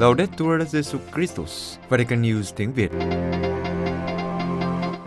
Laudetur 0.00 0.62
Jesus 0.72 0.98
Christus, 1.14 1.78
Vatican 1.88 2.22
News 2.22 2.52
tiếng 2.56 2.72
Việt. 2.72 2.90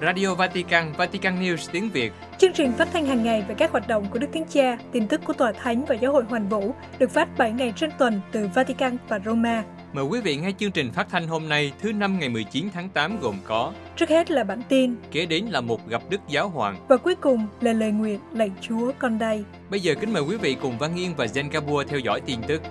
Radio 0.02 0.36
Vatican, 0.36 0.94
Vatican 0.98 1.42
News 1.42 1.70
tiếng 1.72 1.90
Việt. 1.90 2.14
Chương 2.38 2.54
trình 2.54 2.74
phát 2.78 2.88
thanh 2.94 3.06
hàng 3.06 3.24
ngày 3.24 3.46
về 3.48 3.56
các 3.58 3.72
hoạt 3.72 3.88
động 3.88 4.06
của 4.12 4.20
Đức 4.20 4.28
Thánh 4.34 4.46
Cha, 4.50 4.78
tin 4.92 5.08
tức 5.08 5.22
của 5.26 5.34
Tòa 5.34 5.52
Thánh 5.52 5.86
và 5.86 5.96
Giáo 5.96 6.12
hội 6.12 6.24
Hoàn 6.24 6.50
Vũ 6.50 6.74
được 7.00 7.12
phát 7.12 7.38
7 7.38 7.52
ngày 7.52 7.74
trên 7.76 7.90
tuần 8.00 8.22
từ 8.32 8.50
Vatican 8.56 8.98
và 9.08 9.20
Roma. 9.26 9.64
Mời 9.94 10.04
quý 10.04 10.22
vị 10.22 10.36
nghe 10.36 10.52
chương 10.60 10.72
trình 10.72 10.92
phát 10.92 11.08
thanh 11.10 11.28
hôm 11.28 11.50
nay 11.50 11.74
thứ 11.82 11.92
năm 11.92 12.20
ngày 12.20 12.30
19 12.30 12.70
tháng 12.74 12.90
8 12.90 13.20
gồm 13.20 13.36
có 13.44 13.74
Trước 13.96 14.10
hết 14.10 14.32
là 14.32 14.44
bản 14.44 14.62
tin, 14.70 14.96
kế 15.12 15.26
đến 15.26 15.46
là 15.46 15.62
một 15.62 15.88
gặp 15.88 16.02
Đức 16.10 16.22
Giáo 16.28 16.50
Hoàng. 16.50 16.76
và 16.88 16.98
cuối 16.98 17.16
cùng 17.16 17.48
là 17.62 17.74
lời 17.74 17.92
nguyện 17.92 18.20
lạy 18.34 18.52
Chúa 18.62 18.92
con 19.00 19.20
đây. 19.20 19.44
Bây 19.70 19.80
giờ 19.80 19.96
kính 20.02 20.14
mời 20.14 20.24
quý 20.24 20.38
vị 20.38 20.56
cùng 20.62 20.78
Văn 20.78 20.96
Nghiên 20.96 21.14
và 21.18 21.26
Zen 21.26 21.50
Gabua 21.52 21.84
theo 21.84 22.00
dõi 22.00 22.22
tin 22.22 22.40
tức. 22.48 22.62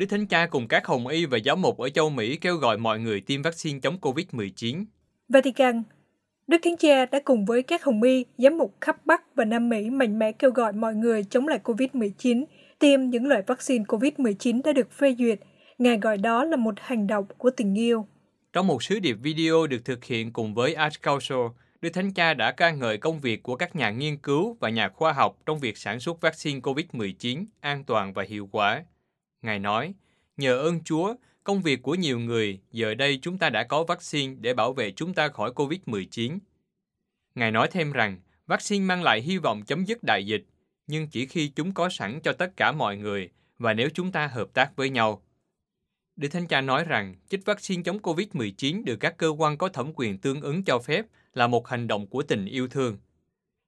Đức 0.00 0.06
Thánh 0.06 0.26
Cha 0.26 0.46
cùng 0.46 0.68
các 0.68 0.86
hồng 0.86 1.06
y 1.06 1.26
và 1.26 1.38
giáo 1.38 1.56
mục 1.56 1.78
ở 1.78 1.88
châu 1.88 2.10
Mỹ 2.10 2.36
kêu 2.36 2.56
gọi 2.56 2.78
mọi 2.78 2.98
người 2.98 3.20
tiêm 3.20 3.42
vaccine 3.42 3.80
chống 3.80 3.98
Covid-19. 4.00 4.84
Vatican 5.28 5.82
Đức 6.46 6.56
Thánh 6.62 6.76
Cha 6.76 7.06
đã 7.06 7.20
cùng 7.24 7.44
với 7.44 7.62
các 7.62 7.84
hồng 7.84 8.02
y, 8.02 8.24
giám 8.38 8.58
mục 8.58 8.74
khắp 8.80 9.06
Bắc 9.06 9.22
và 9.34 9.44
Nam 9.44 9.68
Mỹ 9.68 9.90
mạnh 9.90 10.18
mẽ 10.18 10.32
kêu 10.32 10.50
gọi 10.50 10.72
mọi 10.72 10.94
người 10.94 11.24
chống 11.24 11.48
lại 11.48 11.58
COVID-19, 11.64 12.44
tiêm 12.78 13.10
những 13.10 13.26
loại 13.26 13.42
vaccine 13.46 13.84
COVID-19 13.84 14.60
đã 14.64 14.72
được 14.72 14.92
phê 14.92 15.14
duyệt. 15.18 15.40
Ngài 15.78 15.98
gọi 15.98 16.16
đó 16.16 16.44
là 16.44 16.56
một 16.56 16.74
hành 16.80 17.06
động 17.06 17.26
của 17.38 17.50
tình 17.50 17.78
yêu. 17.78 18.06
Trong 18.52 18.66
một 18.66 18.82
sứ 18.82 18.98
điệp 18.98 19.16
video 19.22 19.66
được 19.66 19.84
thực 19.84 20.04
hiện 20.04 20.32
cùng 20.32 20.54
với 20.54 20.74
Arch 20.74 21.02
Council, 21.02 21.46
Đức 21.80 21.90
Thánh 21.90 22.12
Cha 22.12 22.34
đã 22.34 22.52
ca 22.52 22.70
ngợi 22.70 22.98
công 22.98 23.20
việc 23.20 23.42
của 23.42 23.56
các 23.56 23.76
nhà 23.76 23.90
nghiên 23.90 24.16
cứu 24.16 24.56
và 24.60 24.68
nhà 24.68 24.88
khoa 24.88 25.12
học 25.12 25.38
trong 25.46 25.58
việc 25.58 25.78
sản 25.78 26.00
xuất 26.00 26.20
vaccine 26.20 26.60
COVID-19 26.60 27.44
an 27.60 27.84
toàn 27.84 28.12
và 28.12 28.24
hiệu 28.28 28.48
quả. 28.52 28.84
Ngài 29.42 29.58
nói, 29.58 29.94
nhờ 30.36 30.58
ơn 30.58 30.84
Chúa, 30.84 31.14
công 31.44 31.62
việc 31.62 31.82
của 31.82 31.94
nhiều 31.94 32.18
người, 32.18 32.60
giờ 32.72 32.94
đây 32.94 33.18
chúng 33.22 33.38
ta 33.38 33.50
đã 33.50 33.64
có 33.64 33.84
vaccine 33.84 34.34
để 34.40 34.54
bảo 34.54 34.72
vệ 34.72 34.90
chúng 34.90 35.14
ta 35.14 35.28
khỏi 35.28 35.50
COVID-19. 35.50 36.38
Ngài 37.34 37.50
nói 37.50 37.68
thêm 37.70 37.92
rằng, 37.92 38.20
vaccine 38.46 38.84
mang 38.84 39.02
lại 39.02 39.20
hy 39.20 39.38
vọng 39.38 39.62
chấm 39.62 39.84
dứt 39.84 40.02
đại 40.02 40.26
dịch, 40.26 40.44
nhưng 40.86 41.08
chỉ 41.08 41.26
khi 41.26 41.48
chúng 41.48 41.74
có 41.74 41.88
sẵn 41.88 42.20
cho 42.20 42.32
tất 42.32 42.56
cả 42.56 42.72
mọi 42.72 42.96
người 42.96 43.30
và 43.58 43.74
nếu 43.74 43.88
chúng 43.94 44.12
ta 44.12 44.26
hợp 44.26 44.48
tác 44.54 44.76
với 44.76 44.90
nhau. 44.90 45.22
Đức 46.16 46.28
Thánh 46.28 46.46
Cha 46.46 46.60
nói 46.60 46.84
rằng 46.84 47.14
chích 47.28 47.44
vaccine 47.44 47.82
chống 47.82 47.98
COVID-19 47.98 48.84
được 48.84 48.96
các 48.96 49.16
cơ 49.16 49.28
quan 49.28 49.56
có 49.56 49.68
thẩm 49.68 49.92
quyền 49.94 50.18
tương 50.18 50.40
ứng 50.40 50.64
cho 50.64 50.78
phép 50.78 51.06
là 51.34 51.46
một 51.46 51.68
hành 51.68 51.86
động 51.86 52.06
của 52.06 52.22
tình 52.22 52.46
yêu 52.46 52.68
thương. 52.68 52.98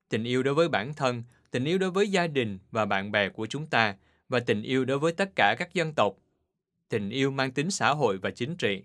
Tình 0.08 0.24
yêu 0.24 0.42
đối 0.42 0.54
với 0.54 0.68
bản 0.68 0.94
thân, 0.94 1.22
tình 1.50 1.64
yêu 1.64 1.78
đối 1.78 1.90
với 1.90 2.08
gia 2.08 2.26
đình 2.26 2.58
và 2.70 2.86
bạn 2.86 3.12
bè 3.12 3.28
của 3.28 3.46
chúng 3.46 3.66
ta 3.66 3.94
và 4.32 4.40
tình 4.40 4.62
yêu 4.62 4.84
đối 4.84 4.98
với 4.98 5.12
tất 5.12 5.36
cả 5.36 5.54
các 5.58 5.74
dân 5.74 5.92
tộc. 5.94 6.16
Tình 6.88 7.10
yêu 7.10 7.30
mang 7.30 7.50
tính 7.50 7.70
xã 7.70 7.90
hội 7.90 8.18
và 8.18 8.30
chính 8.30 8.56
trị. 8.56 8.82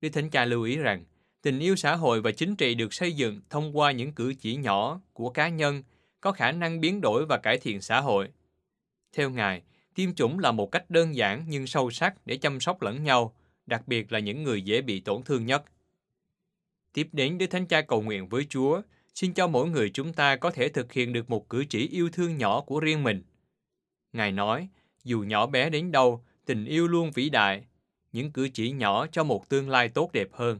Đức 0.00 0.08
Thánh 0.08 0.30
Cha 0.30 0.44
lưu 0.44 0.62
ý 0.62 0.76
rằng, 0.76 1.04
tình 1.42 1.58
yêu 1.58 1.76
xã 1.76 1.96
hội 1.96 2.20
và 2.20 2.30
chính 2.30 2.56
trị 2.56 2.74
được 2.74 2.94
xây 2.94 3.12
dựng 3.12 3.40
thông 3.50 3.78
qua 3.78 3.92
những 3.92 4.12
cử 4.12 4.34
chỉ 4.40 4.56
nhỏ 4.56 5.00
của 5.12 5.30
cá 5.30 5.48
nhân 5.48 5.82
có 6.20 6.32
khả 6.32 6.52
năng 6.52 6.80
biến 6.80 7.00
đổi 7.00 7.26
và 7.26 7.38
cải 7.38 7.58
thiện 7.58 7.80
xã 7.80 8.00
hội. 8.00 8.28
Theo 9.12 9.30
Ngài, 9.30 9.62
tiêm 9.94 10.14
chủng 10.14 10.38
là 10.38 10.52
một 10.52 10.72
cách 10.72 10.90
đơn 10.90 11.16
giản 11.16 11.44
nhưng 11.48 11.66
sâu 11.66 11.90
sắc 11.90 12.26
để 12.26 12.36
chăm 12.36 12.60
sóc 12.60 12.82
lẫn 12.82 13.04
nhau, 13.04 13.34
đặc 13.66 13.88
biệt 13.88 14.12
là 14.12 14.18
những 14.18 14.42
người 14.42 14.62
dễ 14.62 14.82
bị 14.82 15.00
tổn 15.00 15.22
thương 15.22 15.46
nhất. 15.46 15.64
Tiếp 16.92 17.08
đến 17.12 17.38
Đức 17.38 17.46
Thánh 17.46 17.66
Cha 17.66 17.80
cầu 17.80 18.02
nguyện 18.02 18.28
với 18.28 18.46
Chúa, 18.50 18.82
xin 19.14 19.34
cho 19.34 19.46
mỗi 19.46 19.70
người 19.70 19.90
chúng 19.90 20.12
ta 20.12 20.36
có 20.36 20.50
thể 20.50 20.68
thực 20.68 20.92
hiện 20.92 21.12
được 21.12 21.30
một 21.30 21.48
cử 21.48 21.64
chỉ 21.70 21.88
yêu 21.88 22.10
thương 22.12 22.38
nhỏ 22.38 22.60
của 22.60 22.80
riêng 22.80 23.02
mình. 23.02 23.22
Ngài 24.12 24.32
nói, 24.32 24.68
dù 25.04 25.20
nhỏ 25.20 25.46
bé 25.46 25.70
đến 25.70 25.92
đâu, 25.92 26.20
tình 26.46 26.64
yêu 26.64 26.88
luôn 26.88 27.10
vĩ 27.14 27.30
đại. 27.30 27.64
Những 28.12 28.32
cử 28.32 28.48
chỉ 28.52 28.72
nhỏ 28.72 29.06
cho 29.12 29.24
một 29.24 29.48
tương 29.48 29.70
lai 29.70 29.88
tốt 29.88 30.10
đẹp 30.12 30.28
hơn. 30.32 30.58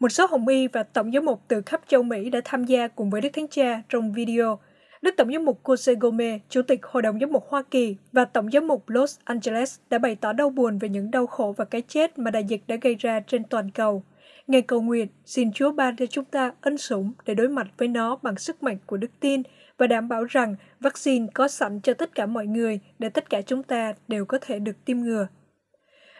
Một 0.00 0.08
số 0.08 0.26
hồng 0.26 0.48
y 0.48 0.68
và 0.68 0.82
tổng 0.82 1.12
giám 1.12 1.24
mục 1.24 1.42
từ 1.48 1.62
khắp 1.66 1.80
châu 1.88 2.02
Mỹ 2.02 2.30
đã 2.30 2.40
tham 2.44 2.64
gia 2.64 2.88
cùng 2.88 3.10
với 3.10 3.20
Đức 3.20 3.28
Thánh 3.32 3.48
Cha 3.48 3.82
trong 3.88 4.12
video. 4.12 4.58
Đức 5.02 5.14
Tổng 5.16 5.32
giám 5.32 5.44
mục 5.44 5.60
Jose 5.64 5.98
Gomez, 5.98 6.38
Chủ 6.48 6.62
tịch 6.62 6.80
Hội 6.82 7.02
đồng 7.02 7.20
giám 7.20 7.32
mục 7.32 7.44
Hoa 7.48 7.62
Kỳ 7.70 7.96
và 8.12 8.24
Tổng 8.24 8.50
giám 8.50 8.66
mục 8.66 8.88
Los 8.88 9.18
Angeles 9.24 9.78
đã 9.90 9.98
bày 9.98 10.14
tỏ 10.14 10.32
đau 10.32 10.50
buồn 10.50 10.78
về 10.78 10.88
những 10.88 11.10
đau 11.10 11.26
khổ 11.26 11.54
và 11.56 11.64
cái 11.64 11.82
chết 11.82 12.18
mà 12.18 12.30
đại 12.30 12.44
dịch 12.44 12.62
đã 12.66 12.76
gây 12.76 12.94
ra 12.94 13.20
trên 13.20 13.44
toàn 13.44 13.70
cầu. 13.70 14.04
Ngài 14.46 14.62
cầu 14.62 14.80
nguyện, 14.80 15.08
xin 15.24 15.52
Chúa 15.52 15.72
ban 15.72 15.96
cho 15.96 16.06
chúng 16.06 16.24
ta 16.24 16.52
ân 16.60 16.78
sủng 16.78 17.12
để 17.26 17.34
đối 17.34 17.48
mặt 17.48 17.66
với 17.78 17.88
nó 17.88 18.18
bằng 18.22 18.38
sức 18.38 18.62
mạnh 18.62 18.78
của 18.86 18.96
đức 18.96 19.10
tin 19.20 19.42
và 19.78 19.86
đảm 19.86 20.08
bảo 20.08 20.24
rằng 20.24 20.54
vaccine 20.80 21.26
có 21.34 21.48
sẵn 21.48 21.80
cho 21.80 21.94
tất 21.94 22.14
cả 22.14 22.26
mọi 22.26 22.46
người 22.46 22.80
để 22.98 23.08
tất 23.08 23.30
cả 23.30 23.42
chúng 23.42 23.62
ta 23.62 23.94
đều 24.08 24.24
có 24.24 24.38
thể 24.40 24.58
được 24.58 24.84
tiêm 24.84 24.98
ngừa. 24.98 25.26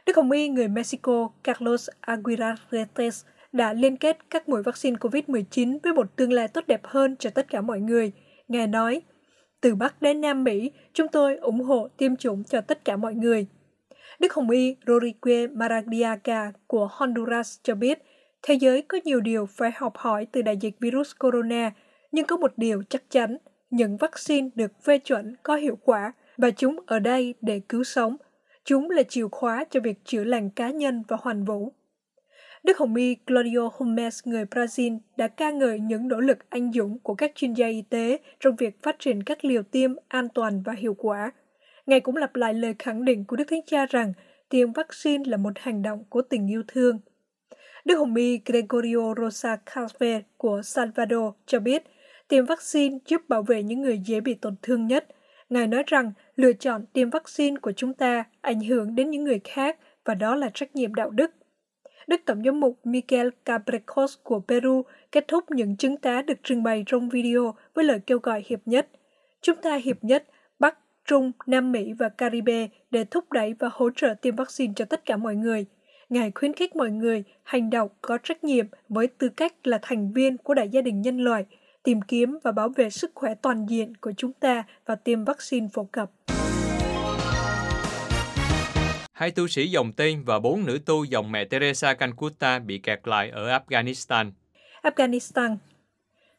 Đức 0.07 0.17
Hồng 0.17 0.31
Y 0.31 0.49
người 0.49 0.69
Mexico 0.69 1.31
Carlos 1.45 1.89
Aguirretes 2.01 3.25
đã 3.53 3.73
liên 3.73 3.97
kết 3.97 4.19
các 4.31 4.49
mũi 4.49 4.63
vaccine 4.63 4.97
COVID-19 4.97 5.79
với 5.83 5.93
một 5.93 6.17
tương 6.17 6.33
lai 6.33 6.49
tốt 6.49 6.65
đẹp 6.67 6.81
hơn 6.85 7.17
cho 7.19 7.31
tất 7.31 7.51
cả 7.51 7.61
mọi 7.61 7.81
người. 7.81 8.13
Ngài 8.49 8.67
nói, 8.67 9.03
từ 9.61 9.75
Bắc 9.75 10.03
đến 10.03 10.21
Nam 10.21 10.45
Mỹ, 10.45 10.71
chúng 10.93 11.09
tôi 11.09 11.37
ủng 11.37 11.61
hộ 11.61 11.89
tiêm 11.97 12.17
chủng 12.17 12.45
cho 12.45 12.61
tất 12.61 12.85
cả 12.85 12.97
mọi 12.97 13.15
người. 13.15 13.47
Đức 14.21 14.35
Hồng 14.35 14.51
Y 14.51 14.77
Rorique 14.87 15.47
Maradiaga 15.47 16.53
của 16.67 16.89
Honduras 16.93 17.59
cho 17.63 17.75
biết, 17.75 17.99
thế 18.43 18.55
giới 18.55 18.83
có 18.83 18.99
nhiều 19.05 19.21
điều 19.21 19.47
phải 19.47 19.71
học 19.75 19.97
hỏi 19.97 20.27
từ 20.33 20.43
đại 20.43 20.57
dịch 20.57 20.77
virus 20.81 21.13
corona, 21.19 21.73
nhưng 22.17 22.27
có 22.27 22.37
một 22.37 22.53
điều 22.57 22.83
chắc 22.89 23.11
chắn, 23.11 23.37
những 23.71 23.97
vaccine 23.97 24.49
được 24.55 24.83
phê 24.83 24.99
chuẩn 24.99 25.35
có 25.43 25.57
hiệu 25.57 25.79
quả 25.85 26.13
và 26.37 26.51
chúng 26.51 26.77
ở 26.87 26.99
đây 26.99 27.35
để 27.41 27.61
cứu 27.69 27.85
sống. 27.85 28.17
Chúng 28.65 28.91
là 28.91 29.03
chìa 29.03 29.29
khóa 29.33 29.65
cho 29.71 29.81
việc 29.81 30.05
chữa 30.05 30.25
lành 30.25 30.51
cá 30.51 30.71
nhân 30.71 31.03
và 31.09 31.17
hoàn 31.21 31.45
vũ. 31.45 31.73
Đức 32.65 32.79
Hồng 32.79 32.95
Y 32.95 33.15
Claudio 33.15 33.71
Holmes 33.73 34.21
người 34.25 34.45
Brazil 34.45 34.99
đã 35.17 35.29
ca 35.29 35.51
ngợi 35.51 35.81
những 35.81 36.09
nỗ 36.09 36.21
lực 36.21 36.39
anh 36.51 36.73
dũng 36.73 36.99
của 36.99 37.15
các 37.15 37.33
chuyên 37.35 37.53
gia 37.53 37.67
y 37.67 37.83
tế 37.83 38.19
trong 38.41 38.57
việc 38.57 38.83
phát 38.83 38.97
triển 38.99 39.23
các 39.23 39.45
liều 39.45 39.63
tiêm 39.63 39.91
an 40.09 40.29
toàn 40.35 40.63
và 40.63 40.73
hiệu 40.73 40.95
quả. 40.99 41.33
Ngài 41.87 42.01
cũng 42.01 42.17
lặp 42.17 42.37
lại 42.37 42.55
lời 42.55 42.75
khẳng 42.79 43.05
định 43.05 43.25
của 43.25 43.37
Đức 43.37 43.45
Thánh 43.51 43.67
Cha 43.67 43.87
rằng 43.87 44.13
tiêm 44.49 44.73
vaccine 44.73 45.25
là 45.27 45.37
một 45.37 45.53
hành 45.57 45.83
động 45.83 46.05
của 46.09 46.23
tình 46.23 46.51
yêu 46.51 46.63
thương. 46.69 46.99
Đức 47.85 47.97
Hồng 47.97 48.15
Y 48.15 48.41
Gregorio 48.45 49.15
Rosa 49.17 49.57
Calve 49.57 50.23
của 50.37 50.63
Salvador 50.63 51.35
cho 51.47 51.61
biết 51.61 51.83
tiêm 52.29 52.47
vaccine 52.47 52.99
giúp 53.07 53.29
bảo 53.29 53.43
vệ 53.43 53.63
những 53.63 53.83
người 53.83 53.99
dễ 53.99 54.21
bị 54.21 54.35
tổn 54.35 54.55
thương 54.63 54.87
nhất. 54.87 55.07
Ngài 55.49 55.67
nói 55.67 55.83
rằng 55.87 56.13
lựa 56.37 56.53
chọn 56.53 56.85
tiêm 56.93 57.11
vaccine 57.11 57.57
của 57.63 57.73
chúng 57.73 57.95
ta 57.95 58.25
ảnh 58.41 58.61
hưởng 58.61 58.95
đến 58.95 59.11
những 59.11 59.25
người 59.25 59.41
khác 59.45 59.79
và 60.05 60.15
đó 60.15 60.35
là 60.35 60.51
trách 60.55 60.77
nhiệm 60.77 60.95
đạo 60.95 61.11
đức. 61.11 61.31
Đức 62.07 62.21
Tổng 62.27 62.43
giám 62.45 62.61
mục 62.61 62.81
Miguel 62.85 63.29
Cabrecos 63.45 64.19
của 64.23 64.41
Peru 64.49 64.83
kết 65.13 65.29
thúc 65.29 65.51
những 65.51 65.77
chứng 65.77 65.97
tá 65.97 66.23
được 66.23 66.39
trình 66.43 66.63
bày 66.63 66.83
trong 66.87 67.09
video 67.09 67.55
với 67.75 67.85
lời 67.85 68.01
kêu 68.07 68.19
gọi 68.19 68.43
hiệp 68.47 68.61
nhất. 68.65 68.89
Chúng 69.43 69.57
ta 69.63 69.77
hiệp 69.77 70.05
nhất 70.05 70.25
Bắc, 70.59 70.79
Trung, 71.05 71.33
Nam 71.47 71.73
Mỹ 71.73 71.93
và 71.93 72.09
Caribe 72.09 72.69
để 72.91 73.05
thúc 73.05 73.33
đẩy 73.33 73.55
và 73.59 73.69
hỗ 73.73 73.91
trợ 73.91 74.15
tiêm 74.23 74.37
vaccine 74.37 74.73
cho 74.77 74.85
tất 74.85 75.05
cả 75.05 75.17
mọi 75.17 75.37
người. 75.37 75.67
Ngài 76.09 76.33
khuyến 76.35 76.53
khích 76.53 76.77
mọi 76.77 76.91
người 76.91 77.25
hành 77.43 77.71
động 77.71 77.89
có 78.01 78.19
trách 78.19 78.45
nhiệm 78.45 78.67
với 78.89 79.07
tư 79.07 79.29
cách 79.29 79.67
là 79.67 79.79
thành 79.83 80.13
viên 80.13 80.37
của 80.37 80.55
đại 80.55 80.69
gia 80.69 80.81
đình 80.81 81.01
nhân 81.01 81.19
loại, 81.19 81.45
tìm 81.87 82.03
kiếm 82.03 82.39
và 82.45 82.53
bảo 82.53 82.69
vệ 82.69 82.91
sức 82.91 83.11
khỏe 83.15 83.35
toàn 83.35 83.67
diện 83.67 83.97
của 83.97 84.13
chúng 84.17 84.33
ta 84.33 84.65
và 84.87 84.95
tiêm 84.95 85.25
vaccine 85.25 85.69
phổ 85.73 85.85
cập. 85.85 86.11
Hai 89.13 89.31
tu 89.31 89.49
sĩ 89.49 89.69
dòng 89.69 89.93
tên 89.93 90.23
và 90.25 90.39
bốn 90.39 90.67
nữ 90.67 90.79
tu 90.87 91.05
dòng 91.05 91.33
mẹ 91.33 91.45
Teresa 91.45 91.95
Calcutta 91.95 92.59
bị 92.59 92.79
kẹt 92.79 93.09
lại 93.09 93.31
ở 93.31 93.59
Afghanistan. 93.59 94.31
Afghanistan 94.83 95.57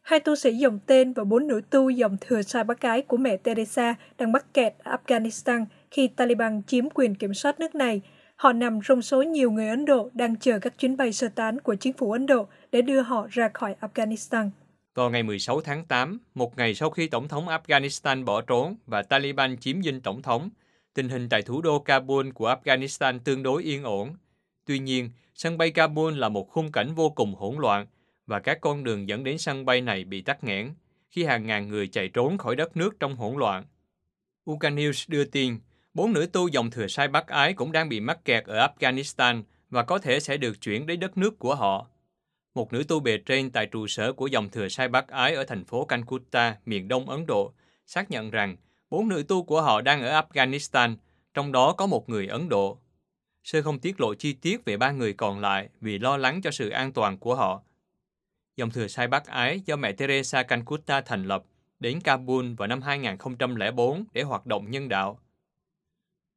Hai 0.02 0.20
tu 0.20 0.36
sĩ 0.36 0.54
dòng 0.54 0.80
tên 0.86 1.14
và 1.14 1.24
bốn 1.24 1.48
nữ 1.48 1.62
tu 1.70 1.90
dòng 1.90 2.18
thừa 2.22 2.42
sai 2.42 2.64
bác 2.64 2.82
gái 2.82 3.02
của 3.02 3.18
mẹ 3.18 3.38
Teresa 3.38 3.96
đang 4.18 4.32
mắc 4.32 4.54
kẹt 4.54 4.74
ở 4.84 4.98
Afghanistan 4.98 5.66
khi 5.92 6.08
Taliban 6.08 6.62
chiếm 6.68 6.90
quyền 6.94 7.16
kiểm 7.16 7.34
soát 7.34 7.60
nước 7.60 7.76
này. 7.76 8.02
Họ 8.36 8.54
nằm 8.54 8.80
trong 8.84 9.02
số 9.02 9.22
nhiều 9.22 9.52
người 9.52 9.70
Ấn 9.70 9.86
Độ 9.86 10.10
đang 10.14 10.36
chờ 10.36 10.60
các 10.60 10.78
chuyến 10.78 10.98
bay 10.98 11.14
sơ 11.14 11.28
tán 11.36 11.60
của 11.60 11.76
chính 11.76 11.94
phủ 11.94 12.12
Ấn 12.12 12.26
Độ 12.26 12.48
để 12.72 12.82
đưa 12.82 13.02
họ 13.02 13.28
ra 13.30 13.50
khỏi 13.54 13.76
Afghanistan. 13.82 14.50
Vào 14.98 15.10
ngày 15.10 15.24
16 15.24 15.62
tháng 15.62 15.86
8, 15.86 16.20
một 16.36 16.58
ngày 16.58 16.76
sau 16.76 16.90
khi 16.90 17.08
Tổng 17.08 17.28
thống 17.28 17.48
Afghanistan 17.48 18.26
bỏ 18.26 18.42
trốn 18.42 18.76
và 18.86 19.02
Taliban 19.02 19.58
chiếm 19.58 19.82
dinh 19.82 20.02
Tổng 20.02 20.22
thống, 20.22 20.50
tình 20.94 21.10
hình 21.10 21.30
tại 21.30 21.42
thủ 21.42 21.62
đô 21.62 21.80
Kabul 21.80 22.30
của 22.30 22.56
Afghanistan 22.56 23.20
tương 23.20 23.44
đối 23.44 23.64
yên 23.64 23.84
ổn. 23.84 24.16
Tuy 24.66 24.80
nhiên, 24.80 25.10
sân 25.36 25.58
bay 25.58 25.72
Kabul 25.72 26.18
là 26.18 26.30
một 26.30 26.50
khung 26.50 26.72
cảnh 26.72 26.94
vô 26.96 27.10
cùng 27.10 27.36
hỗn 27.36 27.56
loạn 27.58 27.88
và 28.26 28.40
các 28.40 28.62
con 28.62 28.84
đường 28.84 29.08
dẫn 29.08 29.24
đến 29.24 29.38
sân 29.38 29.66
bay 29.66 29.82
này 29.82 30.04
bị 30.04 30.22
tắc 30.22 30.44
nghẽn 30.44 30.74
khi 31.10 31.24
hàng 31.24 31.48
ngàn 31.48 31.70
người 31.70 31.88
chạy 31.88 32.08
trốn 32.08 32.38
khỏi 32.38 32.56
đất 32.56 32.78
nước 32.78 33.00
trong 33.00 33.16
hỗn 33.16 33.38
loạn. 33.38 33.66
Uka 34.52 34.70
News 34.70 35.06
đưa 35.08 35.26
tin, 35.26 35.58
bốn 35.94 36.14
nữ 36.14 36.28
tu 36.34 36.48
dòng 36.48 36.72
thừa 36.72 36.88
sai 36.88 37.08
Bắc 37.08 37.28
Ái 37.28 37.54
cũng 37.54 37.72
đang 37.72 37.90
bị 37.90 38.00
mắc 38.00 38.26
kẹt 38.26 38.46
ở 38.46 38.68
Afghanistan 38.68 39.44
và 39.70 39.84
có 39.84 39.98
thể 39.98 40.20
sẽ 40.20 40.38
được 40.38 40.62
chuyển 40.62 40.86
đến 40.86 41.00
đất 41.00 41.18
nước 41.18 41.40
của 41.40 41.56
họ. 41.56 41.88
Một 42.58 42.74
nữ 42.74 42.84
tu 42.88 43.00
bề 43.00 43.18
trên 43.18 43.50
tại 43.50 43.66
trụ 43.66 43.88
sở 43.88 44.14
của 44.14 44.28
dòng 44.28 44.50
thừa 44.50 44.68
sai 44.68 44.88
Bắc 44.88 45.08
Ái 45.08 45.34
ở 45.34 45.44
thành 45.44 45.66
phố 45.66 45.86
Calcutta, 45.86 46.58
miền 46.66 46.88
đông 46.88 47.10
Ấn 47.10 47.26
Độ, 47.26 47.54
xác 47.86 48.12
nhận 48.12 48.32
rằng 48.32 48.56
Bốn 48.90 49.08
nữ 49.08 49.24
tu 49.28 49.44
của 49.44 49.62
họ 49.62 49.82
đang 49.82 50.02
ở 50.02 50.22
Afghanistan, 50.22 50.96
trong 51.34 51.52
đó 51.52 51.74
có 51.74 51.88
một 51.88 52.10
người 52.10 52.28
Ấn 52.28 52.50
Độ. 52.50 52.80
Sơ 53.44 53.62
không 53.62 53.80
tiết 53.80 54.00
lộ 54.00 54.14
chi 54.14 54.34
tiết 54.34 54.66
về 54.66 54.78
ba 54.78 54.92
người 54.92 55.14
còn 55.14 55.40
lại 55.40 55.70
vì 55.82 56.00
lo 56.00 56.18
lắng 56.18 56.42
cho 56.42 56.52
sự 56.52 56.70
an 56.70 56.94
toàn 56.94 57.18
của 57.18 57.36
họ. 57.36 57.62
Dòng 58.56 58.72
thừa 58.72 58.88
sai 58.88 59.08
bác 59.08 59.26
ái 59.26 59.62
do 59.66 59.76
mẹ 59.76 59.92
Teresa 59.92 60.44
Calcutta 60.44 61.02
thành 61.02 61.24
lập 61.24 61.44
đến 61.80 62.02
Kabul 62.02 62.54
vào 62.54 62.68
năm 62.68 62.82
2004 62.82 64.06
để 64.14 64.22
hoạt 64.22 64.46
động 64.46 64.72
nhân 64.72 64.90
đạo. 64.90 65.20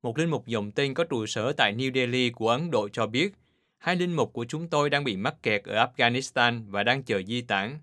Một 0.02 0.18
linh 0.18 0.30
mục 0.30 0.46
dòng 0.46 0.70
tên 0.70 0.94
có 0.94 1.04
trụ 1.04 1.26
sở 1.26 1.52
tại 1.52 1.74
New 1.74 1.94
Delhi 1.94 2.30
của 2.30 2.48
Ấn 2.48 2.70
Độ 2.70 2.88
cho 2.88 3.06
biết, 3.06 3.32
hai 3.80 3.96
linh 3.96 4.16
mục 4.16 4.32
của 4.32 4.44
chúng 4.44 4.68
tôi 4.68 4.90
đang 4.90 5.04
bị 5.04 5.16
mắc 5.16 5.34
kẹt 5.42 5.64
ở 5.64 5.86
Afghanistan 5.86 6.62
và 6.70 6.82
đang 6.82 7.02
chờ 7.02 7.22
di 7.22 7.40
tản. 7.40 7.78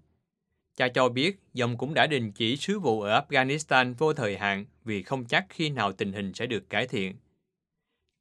Cha 0.76 0.88
cho 0.88 1.10
biết 1.10 1.40
dòng 1.54 1.78
cũng 1.78 1.94
đã 1.94 2.08
đình 2.08 2.32
chỉ 2.32 2.58
sứ 2.58 2.80
vụ 2.80 3.02
ở 3.02 3.22
Afghanistan 3.22 3.94
vô 3.94 4.14
thời 4.14 4.38
hạn 4.38 4.66
vì 4.86 5.04
không 5.04 5.26
chắc 5.26 5.46
khi 5.50 5.70
nào 5.70 5.92
tình 5.92 6.14
hình 6.14 6.34
sẽ 6.34 6.46
được 6.46 6.70
cải 6.70 6.88
thiện. 6.88 7.16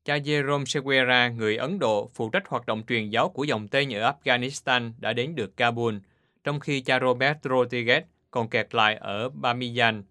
Cha 0.05 0.17
Jerome 0.17 0.65
Seguera, 0.65 1.29
người 1.29 1.57
Ấn 1.57 1.79
Độ, 1.79 2.11
phụ 2.15 2.31
trách 2.31 2.49
hoạt 2.49 2.67
động 2.67 2.83
truyền 2.89 3.11
giáo 3.11 3.29
của 3.29 3.45
dòng 3.45 3.69
tên 3.69 3.95
ở 3.95 4.13
Afghanistan 4.13 4.93
đã 4.99 5.13
đến 5.13 5.35
được 5.35 5.57
Kabul, 5.57 5.95
trong 6.45 6.61
khi 6.61 6.81
cha 6.81 7.01
Robert 7.01 7.39
Rodriguez 7.43 8.03
còn 8.31 8.49
kẹt 8.49 8.75
lại 8.75 8.95
ở 8.95 9.29
Bamiyan. 9.29 10.03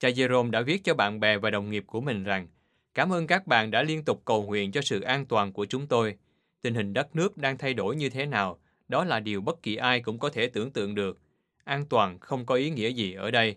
Cha 0.00 0.08
Jerome 0.08 0.50
đã 0.50 0.60
viết 0.60 0.84
cho 0.84 0.94
bạn 0.94 1.20
bè 1.20 1.38
và 1.38 1.50
đồng 1.50 1.70
nghiệp 1.70 1.84
của 1.86 2.00
mình 2.00 2.24
rằng 2.24 2.46
Cảm 2.94 3.12
ơn 3.12 3.26
các 3.26 3.46
bạn 3.46 3.70
đã 3.70 3.82
liên 3.82 4.04
tục 4.04 4.22
cầu 4.24 4.42
nguyện 4.42 4.72
cho 4.72 4.82
sự 4.82 5.00
an 5.00 5.26
toàn 5.26 5.52
của 5.52 5.64
chúng 5.64 5.86
tôi. 5.86 6.16
Tình 6.62 6.74
hình 6.74 6.92
đất 6.92 7.16
nước 7.16 7.36
đang 7.36 7.58
thay 7.58 7.74
đổi 7.74 7.96
như 7.96 8.08
thế 8.08 8.26
nào, 8.26 8.58
đó 8.88 9.04
là 9.04 9.20
điều 9.20 9.40
bất 9.40 9.62
kỳ 9.62 9.76
ai 9.76 10.00
cũng 10.00 10.18
có 10.18 10.30
thể 10.30 10.46
tưởng 10.46 10.70
tượng 10.70 10.94
được. 10.94 11.18
An 11.64 11.84
toàn 11.86 12.18
không 12.18 12.46
có 12.46 12.54
ý 12.54 12.70
nghĩa 12.70 12.88
gì 12.88 13.12
ở 13.12 13.30
đây. 13.30 13.56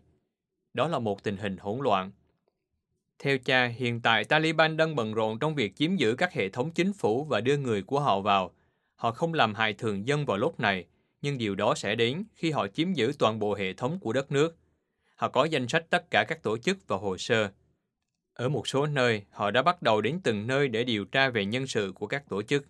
Đó 0.73 0.87
là 0.87 0.99
một 0.99 1.23
tình 1.23 1.37
hình 1.37 1.57
hỗn 1.57 1.79
loạn. 1.83 2.11
Theo 3.19 3.37
cha, 3.37 3.65
hiện 3.65 4.01
tại 4.01 4.23
Taliban 4.23 4.77
đang 4.77 4.95
bận 4.95 5.13
rộn 5.13 5.39
trong 5.39 5.55
việc 5.55 5.75
chiếm 5.75 5.95
giữ 5.95 6.15
các 6.15 6.33
hệ 6.33 6.49
thống 6.49 6.71
chính 6.71 6.93
phủ 6.93 7.23
và 7.23 7.41
đưa 7.41 7.57
người 7.57 7.81
của 7.81 7.99
họ 7.99 8.21
vào. 8.21 8.53
Họ 8.95 9.11
không 9.11 9.33
làm 9.33 9.53
hại 9.55 9.73
thường 9.73 10.07
dân 10.07 10.25
vào 10.25 10.37
lúc 10.37 10.59
này, 10.59 10.85
nhưng 11.21 11.37
điều 11.37 11.55
đó 11.55 11.75
sẽ 11.75 11.95
đến 11.95 12.23
khi 12.35 12.51
họ 12.51 12.67
chiếm 12.67 12.93
giữ 12.93 13.13
toàn 13.19 13.39
bộ 13.39 13.55
hệ 13.55 13.73
thống 13.73 13.99
của 13.99 14.13
đất 14.13 14.31
nước. 14.31 14.57
Họ 15.15 15.29
có 15.29 15.45
danh 15.45 15.67
sách 15.67 15.85
tất 15.89 16.11
cả 16.11 16.25
các 16.27 16.43
tổ 16.43 16.57
chức 16.57 16.87
và 16.87 16.97
hồ 16.97 17.17
sơ. 17.17 17.49
Ở 18.33 18.49
một 18.49 18.67
số 18.67 18.85
nơi, 18.85 19.23
họ 19.31 19.51
đã 19.51 19.61
bắt 19.61 19.81
đầu 19.81 20.01
đến 20.01 20.19
từng 20.23 20.47
nơi 20.47 20.67
để 20.67 20.83
điều 20.83 21.05
tra 21.05 21.29
về 21.29 21.45
nhân 21.45 21.67
sự 21.67 21.91
của 21.95 22.07
các 22.07 22.29
tổ 22.29 22.41
chức. 22.41 22.65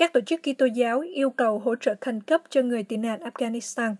Các 0.00 0.12
tổ 0.12 0.20
chức 0.20 0.40
Kitô 0.42 0.66
giáo 0.66 1.00
yêu 1.00 1.30
cầu 1.30 1.58
hỗ 1.58 1.74
trợ 1.76 1.94
khẩn 2.00 2.20
cấp 2.20 2.40
cho 2.50 2.62
người 2.62 2.82
tị 2.82 2.96
nạn 2.96 3.20
Afghanistan. 3.20 3.94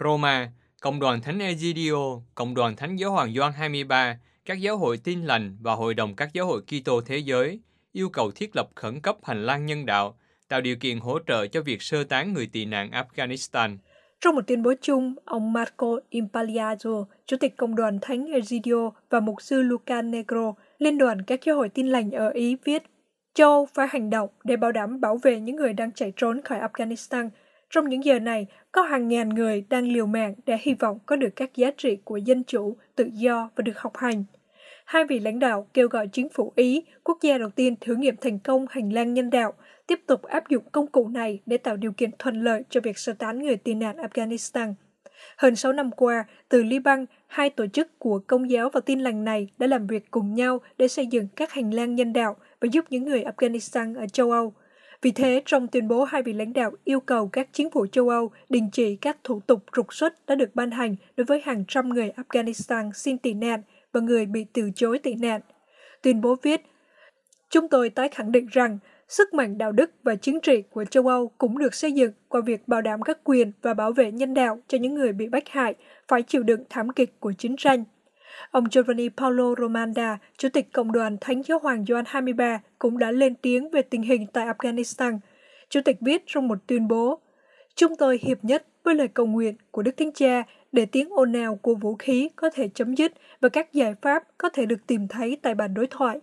Roma, 0.00 0.52
Cộng 0.80 1.00
đoàn 1.00 1.20
Thánh 1.20 1.38
Egidio, 1.38 2.20
Cộng 2.34 2.54
đoàn 2.54 2.76
Thánh 2.76 2.96
Giáo 2.96 3.10
Hoàng 3.10 3.34
Gioan 3.34 3.52
23, 3.52 4.18
các 4.44 4.60
giáo 4.60 4.76
hội 4.76 4.98
tin 5.04 5.22
lành 5.22 5.56
và 5.60 5.74
Hội 5.74 5.94
đồng 5.94 6.16
các 6.16 6.30
giáo 6.32 6.46
hội 6.46 6.62
Kitô 6.62 7.00
thế 7.00 7.18
giới 7.18 7.60
yêu 7.92 8.08
cầu 8.08 8.30
thiết 8.30 8.56
lập 8.56 8.68
khẩn 8.74 9.00
cấp 9.00 9.16
hành 9.22 9.46
lang 9.46 9.66
nhân 9.66 9.86
đạo, 9.86 10.18
tạo 10.48 10.60
điều 10.60 10.76
kiện 10.76 10.98
hỗ 10.98 11.18
trợ 11.26 11.46
cho 11.46 11.62
việc 11.62 11.82
sơ 11.82 12.04
tán 12.04 12.32
người 12.32 12.46
tị 12.52 12.64
nạn 12.64 12.90
Afghanistan. 12.90 13.76
Trong 14.20 14.34
một 14.34 14.46
tuyên 14.46 14.62
bố 14.62 14.72
chung, 14.80 15.14
ông 15.24 15.52
Marco 15.52 16.00
Impagliazzo, 16.10 17.04
Chủ 17.26 17.36
tịch 17.40 17.56
Công 17.56 17.74
đoàn 17.74 17.98
Thánh 18.02 18.26
Egidio 18.26 18.90
và 19.10 19.20
Mục 19.20 19.42
sư 19.42 19.62
Luca 19.62 20.02
Negro, 20.02 20.54
Liên 20.78 20.98
đoàn 20.98 21.22
các 21.22 21.40
giáo 21.44 21.56
hội 21.56 21.68
tin 21.68 21.88
lành 21.88 22.10
ở 22.10 22.30
Ý 22.30 22.56
viết, 22.64 22.82
châu 23.36 23.66
phải 23.74 23.86
hành 23.90 24.10
động 24.10 24.28
để 24.44 24.56
bảo 24.56 24.72
đảm 24.72 25.00
bảo 25.00 25.18
vệ 25.22 25.40
những 25.40 25.56
người 25.56 25.72
đang 25.72 25.92
chạy 25.92 26.12
trốn 26.16 26.40
khỏi 26.44 26.60
Afghanistan. 26.60 27.28
Trong 27.70 27.88
những 27.88 28.04
giờ 28.04 28.18
này, 28.18 28.46
có 28.72 28.82
hàng 28.82 29.08
ngàn 29.08 29.28
người 29.28 29.64
đang 29.68 29.88
liều 29.88 30.06
mạng 30.06 30.34
để 30.46 30.58
hy 30.60 30.74
vọng 30.74 30.98
có 31.06 31.16
được 31.16 31.28
các 31.36 31.56
giá 31.56 31.70
trị 31.76 31.96
của 32.04 32.16
dân 32.16 32.44
chủ, 32.44 32.76
tự 32.96 33.08
do 33.12 33.50
và 33.56 33.62
được 33.62 33.78
học 33.78 33.96
hành. 33.96 34.24
Hai 34.84 35.04
vị 35.04 35.20
lãnh 35.20 35.38
đạo 35.38 35.66
kêu 35.74 35.88
gọi 35.88 36.08
chính 36.12 36.28
phủ 36.28 36.52
Ý, 36.56 36.84
quốc 37.04 37.18
gia 37.22 37.38
đầu 37.38 37.50
tiên 37.50 37.74
thử 37.80 37.94
nghiệm 37.94 38.16
thành 38.16 38.38
công 38.38 38.66
hành 38.70 38.92
lang 38.92 39.14
nhân 39.14 39.30
đạo, 39.30 39.52
tiếp 39.86 40.00
tục 40.06 40.22
áp 40.22 40.48
dụng 40.48 40.64
công 40.72 40.86
cụ 40.86 41.08
này 41.08 41.40
để 41.46 41.56
tạo 41.56 41.76
điều 41.76 41.92
kiện 41.92 42.10
thuận 42.18 42.44
lợi 42.44 42.62
cho 42.70 42.80
việc 42.80 42.98
sơ 42.98 43.12
tán 43.12 43.42
người 43.42 43.56
tị 43.56 43.74
nạn 43.74 43.96
Afghanistan. 43.96 44.74
Hơn 45.36 45.56
6 45.56 45.72
năm 45.72 45.90
qua, 45.90 46.24
từ 46.48 46.62
Liban, 46.62 47.06
hai 47.26 47.50
tổ 47.50 47.66
chức 47.66 47.98
của 47.98 48.18
công 48.26 48.50
giáo 48.50 48.70
và 48.72 48.80
tin 48.80 49.00
lành 49.00 49.24
này 49.24 49.48
đã 49.58 49.66
làm 49.66 49.86
việc 49.86 50.10
cùng 50.10 50.34
nhau 50.34 50.60
để 50.78 50.88
xây 50.88 51.06
dựng 51.06 51.28
các 51.36 51.52
hành 51.52 51.74
lang 51.74 51.94
nhân 51.94 52.12
đạo 52.12 52.36
và 52.66 52.70
giúp 52.72 52.84
những 52.90 53.04
người 53.04 53.24
Afghanistan 53.24 53.96
ở 53.96 54.06
châu 54.06 54.30
Âu. 54.30 54.54
Vì 55.02 55.10
thế, 55.10 55.42
trong 55.46 55.68
tuyên 55.68 55.88
bố 55.88 56.04
hai 56.04 56.22
vị 56.22 56.32
lãnh 56.32 56.52
đạo 56.52 56.70
yêu 56.84 57.00
cầu 57.00 57.28
các 57.28 57.48
chính 57.52 57.70
phủ 57.70 57.86
châu 57.86 58.08
Âu 58.08 58.30
đình 58.48 58.68
chỉ 58.72 58.96
các 58.96 59.16
thủ 59.24 59.40
tục 59.46 59.64
trục 59.76 59.94
xuất 59.94 60.26
đã 60.26 60.34
được 60.34 60.54
ban 60.54 60.70
hành 60.70 60.96
đối 61.16 61.24
với 61.24 61.40
hàng 61.44 61.64
trăm 61.68 61.88
người 61.88 62.12
Afghanistan 62.16 62.92
xin 62.92 63.18
tị 63.18 63.34
nạn 63.34 63.62
và 63.92 64.00
người 64.00 64.26
bị 64.26 64.46
từ 64.52 64.70
chối 64.74 64.98
tị 64.98 65.14
nạn. 65.14 65.40
Tuyên 66.02 66.20
bố 66.20 66.36
viết, 66.42 66.60
Chúng 67.50 67.68
tôi 67.68 67.90
tái 67.90 68.08
khẳng 68.08 68.32
định 68.32 68.46
rằng 68.50 68.78
sức 69.08 69.34
mạnh 69.34 69.58
đạo 69.58 69.72
đức 69.72 69.90
và 70.02 70.14
chính 70.14 70.40
trị 70.40 70.62
của 70.62 70.84
châu 70.84 71.06
Âu 71.06 71.28
cũng 71.38 71.58
được 71.58 71.74
xây 71.74 71.92
dựng 71.92 72.12
qua 72.28 72.40
việc 72.40 72.68
bảo 72.68 72.82
đảm 72.82 73.02
các 73.02 73.18
quyền 73.24 73.52
và 73.62 73.74
bảo 73.74 73.92
vệ 73.92 74.12
nhân 74.12 74.34
đạo 74.34 74.58
cho 74.68 74.78
những 74.78 74.94
người 74.94 75.12
bị 75.12 75.28
bách 75.28 75.48
hại 75.48 75.74
phải 76.08 76.22
chịu 76.22 76.42
đựng 76.42 76.64
thảm 76.70 76.92
kịch 76.92 77.20
của 77.20 77.32
chiến 77.32 77.56
tranh. 77.56 77.84
Ông 78.50 78.64
Giovanni 78.70 79.08
Paolo 79.08 79.54
Romanda, 79.58 80.18
Chủ 80.38 80.48
tịch 80.48 80.72
Cộng 80.72 80.92
đoàn 80.92 81.16
Thánh 81.20 81.42
Giáo 81.42 81.58
Hoàng 81.58 81.84
Gioan 81.84 82.04
23, 82.06 82.60
cũng 82.78 82.98
đã 82.98 83.10
lên 83.10 83.34
tiếng 83.34 83.70
về 83.70 83.82
tình 83.82 84.02
hình 84.02 84.26
tại 84.32 84.46
Afghanistan. 84.46 85.18
Chủ 85.68 85.80
tịch 85.84 85.96
viết 86.00 86.22
trong 86.26 86.48
một 86.48 86.58
tuyên 86.66 86.88
bố, 86.88 87.20
Chúng 87.76 87.96
tôi 87.96 88.20
hiệp 88.22 88.44
nhất 88.44 88.66
với 88.84 88.94
lời 88.94 89.08
cầu 89.08 89.26
nguyện 89.26 89.56
của 89.70 89.82
Đức 89.82 89.96
Thánh 89.96 90.12
Cha 90.12 90.42
để 90.72 90.86
tiếng 90.86 91.08
ồn 91.10 91.32
ào 91.32 91.56
của 91.56 91.74
vũ 91.74 91.94
khí 91.94 92.30
có 92.36 92.50
thể 92.50 92.68
chấm 92.68 92.94
dứt 92.94 93.12
và 93.40 93.48
các 93.48 93.72
giải 93.72 93.94
pháp 94.02 94.22
có 94.38 94.48
thể 94.48 94.66
được 94.66 94.86
tìm 94.86 95.08
thấy 95.08 95.38
tại 95.42 95.54
bàn 95.54 95.74
đối 95.74 95.86
thoại. 95.86 96.20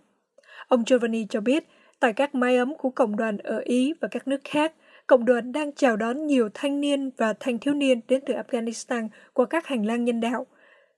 Ông 0.68 0.84
Giovanni 0.86 1.26
cho 1.30 1.40
biết, 1.40 1.64
tại 2.00 2.12
các 2.12 2.34
mái 2.34 2.56
ấm 2.56 2.74
của 2.78 2.90
cộng 2.90 3.16
đoàn 3.16 3.38
ở 3.38 3.58
Ý 3.64 3.92
và 4.00 4.08
các 4.08 4.28
nước 4.28 4.40
khác, 4.44 4.72
cộng 5.06 5.24
đoàn 5.24 5.52
đang 5.52 5.72
chào 5.72 5.96
đón 5.96 6.26
nhiều 6.26 6.48
thanh 6.54 6.80
niên 6.80 7.10
và 7.16 7.34
thanh 7.40 7.58
thiếu 7.58 7.74
niên 7.74 8.00
đến 8.08 8.20
từ 8.26 8.34
Afghanistan 8.34 9.08
qua 9.32 9.46
các 9.46 9.66
hành 9.66 9.86
lang 9.86 10.04
nhân 10.04 10.20
đạo. 10.20 10.46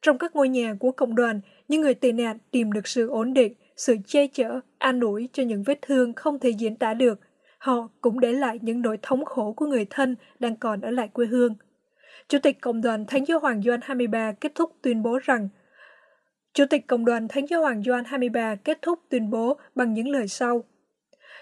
Trong 0.02 0.19
các 0.19 0.37
ngôi 0.37 0.48
nhà 0.48 0.75
của 0.81 0.90
cộng 0.90 1.14
đoàn, 1.14 1.40
những 1.69 1.81
người 1.81 1.94
tị 1.94 2.12
nạn 2.12 2.38
tìm 2.50 2.72
được 2.72 2.87
sự 2.87 3.08
ổn 3.08 3.34
định, 3.34 3.54
sự 3.76 3.96
che 4.06 4.26
chở, 4.26 4.60
an 4.78 5.00
ủi 5.00 5.28
cho 5.32 5.43
những 5.43 5.62
vết 5.62 5.78
thương 5.82 6.12
không 6.12 6.38
thể 6.38 6.50
diễn 6.50 6.76
tả 6.76 6.94
được. 6.94 7.20
Họ 7.58 7.88
cũng 8.00 8.20
để 8.20 8.32
lại 8.32 8.58
những 8.62 8.82
nỗi 8.82 8.98
thống 9.02 9.25
khổ 9.25 9.52
của 9.52 9.66
người 9.66 9.87
thân 9.90 10.16
đang 10.38 10.56
còn 10.56 10.81
ở 10.81 10.90
lại 10.90 11.08
quê 11.08 11.26
hương. 11.26 11.55
Chủ 12.29 12.38
tịch 12.43 12.60
Cộng 12.60 12.81
đoàn 12.81 13.05
Thánh 13.06 13.24
Giáo 13.24 13.41
Hoàng 13.41 13.62
Gioan 13.62 13.81
23 13.82 14.32
kết 14.32 14.53
thúc 14.55 14.72
tuyên 14.82 15.03
bố 15.03 15.19
rằng 15.22 15.48
Chủ 16.56 16.65
tịch 16.70 16.86
Cộng 16.86 17.05
đoàn 17.05 17.29
Thánh 17.29 17.46
Giáo 17.46 17.60
Hoàng 17.60 17.82
Gioan 17.82 18.05
23 18.05 18.55
kết 18.55 18.79
thúc 18.82 18.98
tuyên 19.08 19.31
bố 19.31 19.56
bằng 19.74 19.94
những 19.94 20.08
lời 20.08 20.29
sau. 20.29 20.65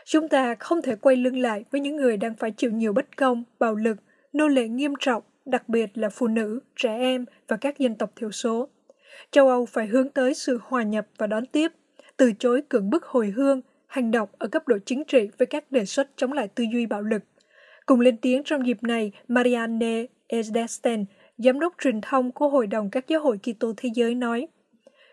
Chúng 0.04 0.28
ta 0.28 0.54
không 0.54 0.82
thể 0.82 0.96
quay 0.96 1.16
lưng 1.16 1.38
lại 1.38 1.64
với 1.70 1.80
những 1.80 1.96
người 1.96 2.16
đang 2.16 2.34
phải 2.34 2.50
chịu 2.50 2.70
nhiều 2.70 2.92
bất 2.92 3.16
công, 3.16 3.44
bạo 3.58 3.74
lực, 3.74 3.96
nô 4.32 4.48
lệ 4.48 4.68
nghiêm 4.68 4.94
trọng, 5.00 5.22
đặc 5.46 5.68
biệt 5.68 5.98
là 5.98 6.08
phụ 6.08 6.26
nữ, 6.26 6.60
trẻ 6.76 6.98
em 6.98 7.24
và 7.48 7.56
các 7.56 7.78
dân 7.78 7.94
tộc 7.94 8.12
thiểu 8.16 8.30
số. 8.30 8.68
Châu 9.30 9.48
Âu 9.48 9.66
phải 9.66 9.86
hướng 9.86 10.08
tới 10.08 10.34
sự 10.34 10.58
hòa 10.62 10.82
nhập 10.82 11.06
và 11.18 11.26
đón 11.26 11.46
tiếp, 11.46 11.72
từ 12.16 12.32
chối 12.38 12.62
cưỡng 12.68 12.90
bức 12.90 13.04
hồi 13.04 13.32
hương, 13.36 13.60
hành 13.86 14.10
động 14.10 14.28
ở 14.38 14.48
cấp 14.48 14.68
độ 14.68 14.78
chính 14.86 15.04
trị 15.04 15.28
với 15.38 15.46
các 15.46 15.72
đề 15.72 15.84
xuất 15.84 16.10
chống 16.16 16.32
lại 16.32 16.48
tư 16.48 16.64
duy 16.72 16.86
bạo 16.86 17.02
lực. 17.02 17.22
Cùng 17.86 18.00
lên 18.00 18.16
tiếng 18.16 18.42
trong 18.44 18.66
dịp 18.66 18.82
này, 18.82 19.12
Marianne 19.28 20.06
Esdesten, 20.26 21.04
giám 21.38 21.60
đốc 21.60 21.74
truyền 21.82 22.00
thông 22.00 22.32
của 22.32 22.48
Hội 22.48 22.66
đồng 22.66 22.90
các 22.90 23.08
giáo 23.08 23.20
hội 23.20 23.38
Kitô 23.38 23.72
thế 23.76 23.90
giới 23.94 24.14
nói, 24.14 24.48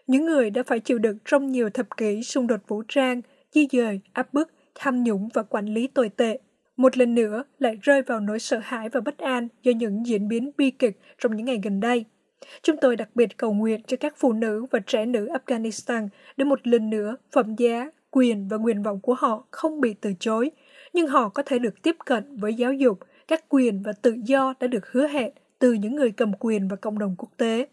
những 0.08 0.26
người 0.26 0.50
đã 0.50 0.64
phải 0.64 0.80
chịu 0.80 1.00
đựng 1.00 1.18
trong 1.26 1.52
nhiều 1.52 1.70
thập 1.70 1.98
kỷ 1.98 2.24
xung 2.24 2.48
đột 2.48 2.60
vũ 2.68 2.84
trang, 2.88 3.22
di 3.52 3.68
dời, 3.72 4.02
áp 4.14 4.34
bức, 4.34 4.52
tham 4.76 5.04
nhũng 5.04 5.30
và 5.34 5.44
quản 5.44 5.66
lý 5.66 5.88
tồi 5.88 6.10
tệ. 6.10 6.40
Một 6.82 6.98
lần 6.98 7.16
nữa 7.16 7.44
lại 7.60 7.78
rơi 7.82 8.02
vào 8.02 8.20
nỗi 8.20 8.40
sợ 8.40 8.60
hãi 8.64 8.90
và 8.90 9.02
bất 9.02 9.18
an 9.18 9.48
do 9.64 9.72
những 9.72 10.06
diễn 10.06 10.28
biến 10.28 10.52
bi 10.58 10.72
kịch 10.72 11.00
trong 11.18 11.36
những 11.36 11.46
ngày 11.46 11.60
gần 11.64 11.80
đây. 11.80 12.06
Chúng 12.62 12.78
tôi 12.78 12.96
đặc 12.96 13.10
biệt 13.16 13.38
cầu 13.38 13.54
nguyện 13.54 13.82
cho 13.88 13.98
các 13.98 14.14
phụ 14.18 14.34
nữ 14.34 14.66
và 14.72 14.80
trẻ 14.80 15.06
nữ 15.06 15.28
Afghanistan 15.28 16.08
để 16.38 16.46
một 16.46 16.68
lần 16.68 16.90
nữa 16.90 17.16
phẩm 17.32 17.56
giá, 17.56 17.90
quyền 18.12 18.48
và 18.48 18.58
nguyện 18.58 18.84
vọng 18.84 19.00
của 19.02 19.14
họ 19.14 19.48
không 19.52 19.82
bị 19.82 19.94
từ 19.94 20.14
chối, 20.20 20.52
nhưng 20.94 21.08
họ 21.08 21.30
có 21.30 21.44
thể 21.44 21.60
được 21.60 21.82
tiếp 21.82 21.96
cận 22.06 22.38
với 22.38 22.54
giáo 22.54 22.74
dục, 22.74 23.00
các 23.28 23.44
quyền 23.50 23.84
và 23.84 23.92
tự 24.02 24.16
do 24.26 24.54
đã 24.60 24.68
được 24.68 24.92
hứa 24.92 25.08
hẹn 25.08 25.32
từ 25.60 25.74
những 25.74 25.96
người 25.96 26.12
cầm 26.12 26.32
quyền 26.40 26.68
và 26.68 26.76
cộng 26.76 27.00
đồng 27.00 27.16
quốc 27.18 27.30
tế. 27.38 27.68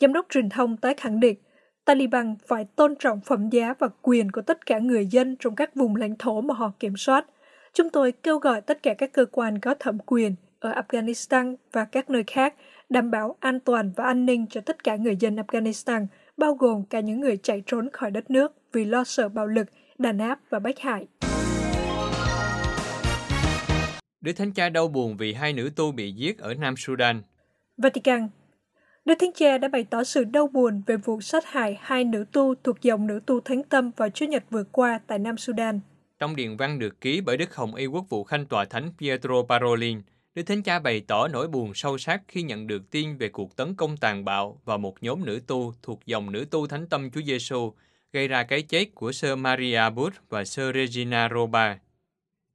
Giám 0.00 0.12
đốc 0.12 0.26
truyền 0.30 0.48
thông 0.48 0.76
tái 0.76 0.94
khẳng 0.94 1.20
định 1.20 1.36
Taliban 1.84 2.34
phải 2.46 2.64
tôn 2.76 2.94
trọng 2.98 3.20
phẩm 3.20 3.48
giá 3.50 3.74
và 3.78 3.88
quyền 4.02 4.30
của 4.30 4.42
tất 4.42 4.66
cả 4.66 4.78
người 4.78 5.06
dân 5.06 5.36
trong 5.40 5.56
các 5.56 5.74
vùng 5.74 5.96
lãnh 5.96 6.16
thổ 6.18 6.40
mà 6.40 6.54
họ 6.54 6.72
kiểm 6.80 6.96
soát. 6.96 7.26
Chúng 7.74 7.90
tôi 7.90 8.12
kêu 8.12 8.38
gọi 8.38 8.60
tất 8.60 8.82
cả 8.82 8.94
các 8.94 9.12
cơ 9.12 9.26
quan 9.32 9.58
có 9.58 9.74
thẩm 9.74 9.98
quyền 10.06 10.34
ở 10.60 10.72
Afghanistan 10.72 11.56
và 11.72 11.84
các 11.84 12.10
nơi 12.10 12.24
khác 12.26 12.54
đảm 12.88 13.10
bảo 13.10 13.36
an 13.40 13.60
toàn 13.60 13.92
và 13.96 14.04
an 14.04 14.26
ninh 14.26 14.46
cho 14.50 14.60
tất 14.60 14.84
cả 14.84 14.96
người 14.96 15.16
dân 15.16 15.36
Afghanistan, 15.36 16.06
bao 16.36 16.54
gồm 16.54 16.84
cả 16.90 17.00
những 17.00 17.20
người 17.20 17.36
chạy 17.36 17.62
trốn 17.66 17.88
khỏi 17.92 18.10
đất 18.10 18.30
nước 18.30 18.52
vì 18.72 18.84
lo 18.84 19.04
sợ 19.04 19.28
bạo 19.28 19.46
lực, 19.46 19.66
đàn 19.98 20.18
áp 20.18 20.40
và 20.50 20.58
bách 20.58 20.78
hại. 20.78 21.06
Đức 24.20 24.32
Thánh 24.36 24.52
Cha 24.52 24.68
đau 24.68 24.88
buồn 24.88 25.16
vì 25.16 25.32
hai 25.32 25.52
nữ 25.52 25.70
tu 25.76 25.92
bị 25.92 26.12
giết 26.12 26.38
ở 26.38 26.54
Nam 26.54 26.74
Sudan. 26.76 27.22
Vatican 27.76 28.28
Đức 29.04 29.14
Thánh 29.20 29.32
Cha 29.34 29.58
đã 29.58 29.68
bày 29.68 29.84
tỏ 29.90 30.04
sự 30.04 30.24
đau 30.24 30.46
buồn 30.46 30.82
về 30.86 30.96
vụ 30.96 31.20
sát 31.20 31.44
hại 31.46 31.78
hai 31.80 32.04
nữ 32.04 32.24
tu 32.32 32.54
thuộc 32.54 32.82
dòng 32.82 33.06
nữ 33.06 33.20
tu 33.26 33.40
Thánh 33.40 33.62
Tâm 33.62 33.90
vào 33.96 34.10
Chủ 34.10 34.26
nhật 34.26 34.44
vừa 34.50 34.64
qua 34.64 35.00
tại 35.06 35.18
Nam 35.18 35.36
Sudan. 35.36 35.80
Trong 36.18 36.36
điện 36.36 36.56
văn 36.56 36.78
được 36.78 37.00
ký 37.00 37.20
bởi 37.20 37.36
Đức 37.36 37.54
Hồng 37.54 37.74
Y 37.74 37.86
Quốc 37.86 38.04
vụ 38.08 38.24
Khanh 38.24 38.46
Tòa 38.46 38.64
Thánh 38.64 38.90
Pietro 38.98 39.42
Parolin, 39.48 40.02
Đức 40.34 40.42
Thánh 40.42 40.62
Cha 40.62 40.78
bày 40.78 41.00
tỏ 41.00 41.28
nỗi 41.28 41.48
buồn 41.48 41.74
sâu 41.74 41.98
sắc 41.98 42.22
khi 42.28 42.42
nhận 42.42 42.66
được 42.66 42.90
tin 42.90 43.16
về 43.16 43.28
cuộc 43.28 43.56
tấn 43.56 43.74
công 43.74 43.96
tàn 43.96 44.24
bạo 44.24 44.60
vào 44.64 44.78
một 44.78 45.02
nhóm 45.02 45.24
nữ 45.24 45.40
tu 45.46 45.74
thuộc 45.82 46.06
dòng 46.06 46.32
nữ 46.32 46.46
tu 46.50 46.66
Thánh 46.66 46.88
Tâm 46.88 47.10
Chúa 47.10 47.22
Giêsu 47.22 47.72
gây 48.12 48.28
ra 48.28 48.42
cái 48.42 48.62
chết 48.62 48.94
của 48.94 49.12
Sơ 49.12 49.36
Maria 49.36 49.90
Booth 49.94 50.14
và 50.28 50.44
Sơ 50.44 50.72
Regina 50.72 51.28
Roba. 51.34 51.78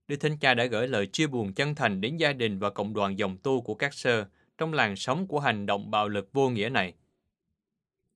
Đức 0.07 0.15
Thánh 0.15 0.37
Cha 0.37 0.53
đã 0.53 0.65
gửi 0.65 0.87
lời 0.87 1.07
chia 1.07 1.27
buồn 1.27 1.53
chân 1.53 1.75
thành 1.75 2.01
đến 2.01 2.17
gia 2.17 2.33
đình 2.33 2.59
và 2.59 2.69
cộng 2.69 2.93
đoàn 2.93 3.17
dòng 3.17 3.37
tu 3.37 3.61
của 3.61 3.75
các 3.75 3.93
sơ 3.93 4.25
trong 4.57 4.73
làn 4.73 4.95
sóng 4.95 5.27
của 5.27 5.39
hành 5.39 5.65
động 5.65 5.91
bạo 5.91 6.09
lực 6.09 6.33
vô 6.33 6.49
nghĩa 6.49 6.69
này. 6.69 6.93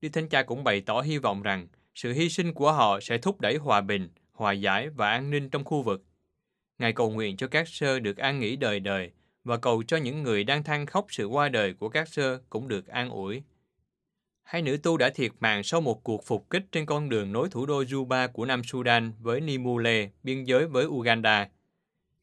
Đức 0.02 0.10
Thánh 0.10 0.30
Cha 0.30 0.44
cũng 0.44 0.64
bày 0.64 0.82
tỏ 0.82 1.02
hy 1.02 1.18
vọng 1.18 1.42
rằng 1.42 1.68
sự 1.96 2.14
hy 2.14 2.30
sinh 2.30 2.54
của 2.54 2.72
họ 2.72 3.00
sẽ 3.00 3.18
thúc 3.18 3.42
đẩy 3.42 3.56
hòa 3.56 3.82
bình, 3.82 4.10
hòa 4.34 4.52
giải 4.52 4.90
và 4.90 5.10
an 5.10 5.30
ninh 5.30 5.50
trong 5.50 5.64
khu 5.64 5.82
vực. 5.82 6.04
Ngài 6.78 6.94
cầu 6.94 7.12
nguyện 7.12 7.38
cho 7.38 7.48
các 7.48 7.68
sơ 7.68 8.00
được 8.00 8.18
an 8.18 8.40
nghỉ 8.40 8.56
đời 8.56 8.80
đời 8.80 9.12
và 9.44 9.58
cầu 9.58 9.84
cho 9.84 9.98
những 9.98 10.24
người 10.24 10.44
đang 10.44 10.64
than 10.64 10.86
khóc 10.86 11.06
sự 11.10 11.26
qua 11.26 11.50
đời 11.50 11.74
của 11.74 11.90
các 11.90 12.08
sơ 12.08 12.40
cũng 12.50 12.68
được 12.68 12.88
an 12.88 13.10
ủi. 13.10 13.44
Hai 14.44 14.62
nữ 14.62 14.78
tu 14.84 14.98
đã 14.98 15.10
thiệt 15.10 15.32
mạng 15.40 15.64
sau 15.64 15.82
một 15.82 16.04
cuộc 16.04 16.26
phục 16.26 16.50
kích 16.50 16.64
trên 16.72 16.86
con 16.86 17.10
đường 17.10 17.32
nối 17.32 17.50
thủ 17.50 17.66
đô 17.66 17.84
Juba 17.84 18.28
của 18.28 18.46
Nam 18.46 18.64
Sudan 18.64 19.12
với 19.20 19.42
Nimule, 19.42 20.10
biên 20.24 20.44
giới 20.44 20.68
với 20.68 20.86
Uganda. 20.86 21.50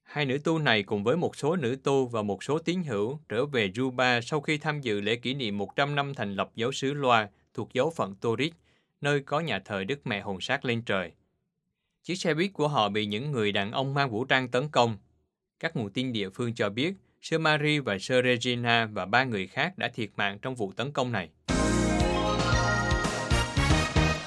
Hai 0.02 0.25
nữ 0.25 0.38
tu 0.45 0.59
này 0.59 0.83
cùng 0.83 1.05
với 1.05 1.17
một 1.17 1.37
số 1.37 1.57
nữ 1.57 1.76
tu 1.85 2.07
và 2.07 2.23
một 2.23 2.45
số 2.45 2.59
tín 2.59 2.83
hữu 2.83 3.21
trở 3.29 3.47
về 3.47 3.69
Juba 3.69 4.21
sau 4.21 4.40
khi 4.40 4.59
tham 4.59 4.81
dự 4.81 5.00
lễ 5.00 5.17
kỷ 5.17 5.35
niệm 5.35 5.59
100 5.59 5.95
năm 5.95 6.14
thành 6.14 6.35
lập 6.35 6.50
giáo 6.55 6.73
xứ 6.73 6.95
Loa 6.95 7.29
thuộc 7.55 7.73
giáo 7.73 7.90
phận 7.90 8.14
Torit, 8.14 8.52
nơi 9.00 9.21
có 9.21 9.40
nhà 9.40 9.59
thờ 9.59 9.85
Đức 9.85 10.07
Mẹ 10.07 10.21
Hồn 10.21 10.40
Sát 10.40 10.64
lên 10.64 10.83
trời. 10.83 11.12
Chiếc 12.02 12.14
xe 12.14 12.35
buýt 12.35 12.52
của 12.52 12.69
họ 12.69 12.88
bị 12.88 13.07
những 13.07 13.33
người 13.33 13.52
đàn 13.52 13.73
ông 13.73 13.95
mang 13.95 14.11
vũ 14.11 14.25
trang 14.25 14.49
tấn 14.49 14.69
công. 14.69 14.97
Các 15.61 15.76
nguồn 15.76 15.90
tin 15.90 16.12
địa 16.12 16.30
phương 16.30 16.54
cho 16.54 16.71
biết, 16.71 16.95
Sơ 17.21 17.38
Marie 17.38 17.80
và 17.80 17.99
Sơ 17.99 18.23
Regina 18.23 18.87
và 18.92 19.07
ba 19.07 19.25
người 19.25 19.47
khác 19.47 19.78
đã 19.78 19.88
thiệt 19.88 20.11
mạng 20.16 20.38
trong 20.42 20.54
vụ 20.54 20.73
tấn 20.73 20.92
công 20.92 21.12
này. 21.12 21.28